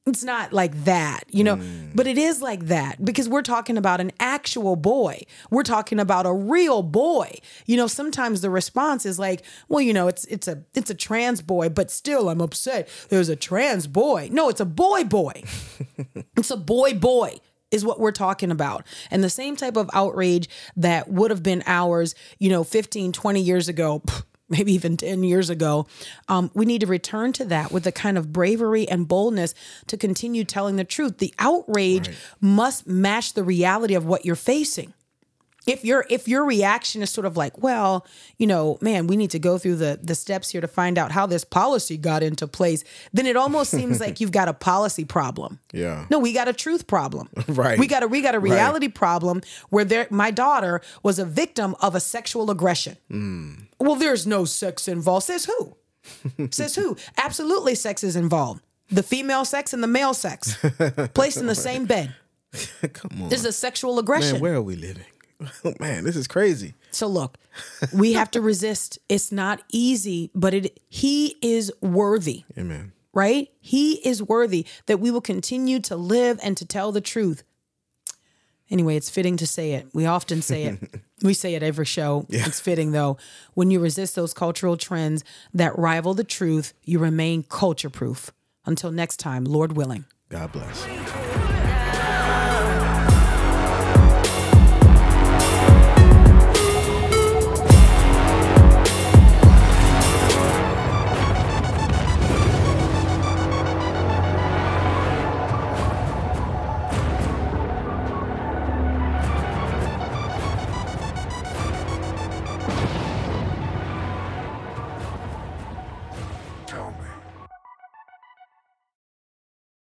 it's 0.07 0.25
not 0.25 0.53
like 0.53 0.85
that, 0.85 1.25
you 1.29 1.45
know, 1.45 1.57
Mm. 1.57 1.91
but 1.95 2.07
it 2.07 2.17
is 2.17 2.41
like 2.41 2.67
that 2.67 3.05
because 3.05 3.29
we're 3.29 3.43
talking 3.43 3.77
about 3.77 4.01
an 4.01 4.11
actual 4.19 4.75
boy. 4.75 5.23
We're 5.51 5.63
talking 5.63 6.01
about 6.01 6.25
a 6.25 6.33
real 6.33 6.83
boy. 6.83 7.39
You 7.67 7.77
know, 7.77 7.87
sometimes 7.87 8.41
the 8.41 8.49
response 8.51 9.05
is 9.05 9.19
like, 9.19 9.43
well, 9.69 9.83
you 9.83 9.93
know, 9.93 10.09
it's 10.09 10.25
it's 10.25 10.49
a 10.49 10.65
it's 10.75 10.91
a 10.91 10.95
trans 10.95 11.43
boy, 11.43 11.69
but 11.69 11.91
still 11.91 12.31
I'm 12.31 12.41
upset. 12.41 12.89
There's 13.11 13.29
a 13.29 13.37
trans 13.37 13.87
boy. 13.87 14.31
No, 14.33 14.49
it's 14.49 14.61
a 14.61 14.65
boy 14.65 15.05
boy. 15.05 15.43
it's 16.37 16.51
a 16.51 16.57
boy 16.57 16.95
boy 16.95 17.37
is 17.71 17.85
what 17.85 18.01
we're 18.01 18.11
talking 18.11 18.51
about. 18.51 18.85
And 19.13 19.23
the 19.23 19.31
same 19.31 19.55
type 19.55 19.77
of 19.77 19.89
outrage 19.93 20.49
that 20.77 21.09
would 21.09 21.31
have 21.31 21.43
been 21.43 21.63
ours, 21.67 22.15
you 22.39 22.49
know, 22.51 22.65
15, 22.65 23.13
20 23.13 23.41
years 23.41 23.69
ago, 23.69 24.01
pff, 24.01 24.25
maybe 24.51 24.73
even 24.73 24.97
10 24.97 25.23
years 25.23 25.49
ago, 25.49 25.87
um, 26.29 26.51
we 26.55 26.67
need 26.67 26.81
to 26.81 26.87
return 26.87 27.33
to 27.35 27.45
that 27.47 27.73
with 27.73 27.85
the 27.85 27.93
kind 27.93 28.19
of 28.19 28.33
bravery 28.33 28.89
and 28.89 29.09
boldness 29.09 29.55
to 29.87 29.97
continue 29.97 30.45
telling 30.45 30.77
the 30.77 30.85
truth. 30.85 31.19
The 31.19 31.33
outrage 31.39 32.11
must 32.41 32.87
match 32.87 33.35
the 33.35 33.45
reality 33.45 33.95
of 33.95 34.05
what 34.05 34.25
you're 34.25 34.37
facing 34.37 34.93
if 35.67 35.85
your 35.85 36.07
if 36.09 36.27
your 36.27 36.45
reaction 36.45 37.03
is 37.03 37.11
sort 37.11 37.27
of 37.27 37.37
like 37.37 37.59
well 37.63 38.07
you 38.39 38.47
know 38.47 38.79
man 38.81 39.07
we 39.07 39.17
need 39.17 39.31
to 39.31 39.39
go 39.39 39.59
through 39.59 39.77
the 39.77 39.99
the 40.03 40.15
steps 40.15 40.51
here 40.51 40.61
to 40.61 40.69
find 40.69 40.97
out 40.99 41.13
how 41.13 41.27
this 41.27 41.45
policy 41.45 41.97
got 41.97 42.23
into 42.23 42.47
place 42.47 42.83
then 43.13 43.27
it 43.27 43.37
almost 43.37 43.71
seems 43.71 44.01
like 44.01 44.21
you've 44.21 44.33
got 44.33 44.49
a 44.49 44.55
policy 44.55 45.05
problem. 45.05 45.59
Yeah. 45.73 46.07
no 46.11 46.19
we 46.19 46.33
got 46.33 46.49
a 46.49 46.53
truth 46.53 46.87
problem. 46.87 47.29
Right. 47.49 47.79
we 47.79 47.87
got 47.87 48.03
a 48.03 48.09
we 48.09 48.23
got 48.23 48.35
a 48.35 48.41
reality 48.41 48.89
problem 48.89 49.43
where 49.71 49.85
there 49.85 50.07
my 50.11 50.31
daughter 50.31 50.81
was 51.03 51.19
a 51.19 51.25
victim 51.25 51.75
of 51.81 51.95
a 51.95 52.01
sexual 52.01 52.51
aggression. 52.51 52.97
Mm. 53.11 53.67
well 53.79 53.97
there's 53.97 54.27
no 54.27 54.45
sex 54.45 54.89
involved. 54.89 55.27
Says 55.27 55.45
who? 55.47 55.77
Says 56.51 56.75
who? 56.77 56.97
Absolutely 57.19 57.75
sex 57.75 58.03
is 58.03 58.17
involved. 58.17 58.63
The 58.91 59.03
female 59.03 59.45
sex 59.45 59.73
and 59.73 59.83
the 59.83 59.87
male 59.87 60.15
sex. 60.15 60.57
Placed 61.15 61.37
in 61.37 61.47
the 61.47 61.55
same 61.55 61.85
bed. 61.87 62.15
Come 62.93 63.23
on. 63.23 63.29
this 63.29 63.41
is 63.41 63.47
a 63.47 63.53
sexual 63.53 63.99
aggression. 63.99 64.33
Man, 64.33 64.41
where 64.41 64.55
are 64.55 64.63
we 64.63 64.75
living? 64.77 65.05
Man, 65.81 66.05
this 66.05 66.17
is 66.17 66.27
crazy. 66.27 66.75
So 66.91 67.07
look, 67.07 67.39
we 67.93 68.13
have 68.15 68.31
to 68.33 68.41
resist. 68.41 68.99
It's 69.09 69.31
not 69.33 69.63
easy, 69.71 70.31
but 70.35 70.55
it 70.55 70.81
he 70.89 71.37
is 71.43 71.73
worthy, 71.81 72.45
Amen. 72.59 72.93
right? 73.13 73.49
He 73.61 73.95
is 74.07 74.23
worthy 74.23 74.67
that 74.87 75.01
we 75.01 75.11
will 75.11 75.21
continue 75.21 75.81
to 75.81 75.97
live 75.97 76.39
and 76.43 76.57
to 76.57 76.65
tell 76.65 76.93
the 76.93 77.01
truth. 77.01 77.43
Anyway, 78.71 78.95
it's 78.95 79.11
fitting 79.11 79.37
to 79.37 79.47
say 79.47 79.73
it. 79.73 79.89
We 79.93 80.07
often 80.07 80.43
say 80.43 80.65
it. 80.65 81.01
we 81.23 81.35
say 81.35 81.55
it 81.55 81.63
every 81.63 81.85
show. 81.87 82.27
It's 82.29 82.61
fitting 82.61 82.93
though. 82.93 83.17
When 83.55 83.71
you 83.71 83.81
resist 83.81 84.15
those 84.15 84.33
cultural 84.33 84.77
trends 84.77 85.25
that 85.53 85.77
rival 85.77 86.15
the 86.15 86.25
truth, 86.25 86.73
you 86.85 87.01
remain 87.01 87.43
culture 87.43 87.91
proof. 87.91 88.31
Until 88.65 88.93
next 88.93 89.17
time, 89.17 89.45
Lord 89.45 89.73
willing. 89.77 90.05
God 90.29 90.53
bless. 90.53 90.87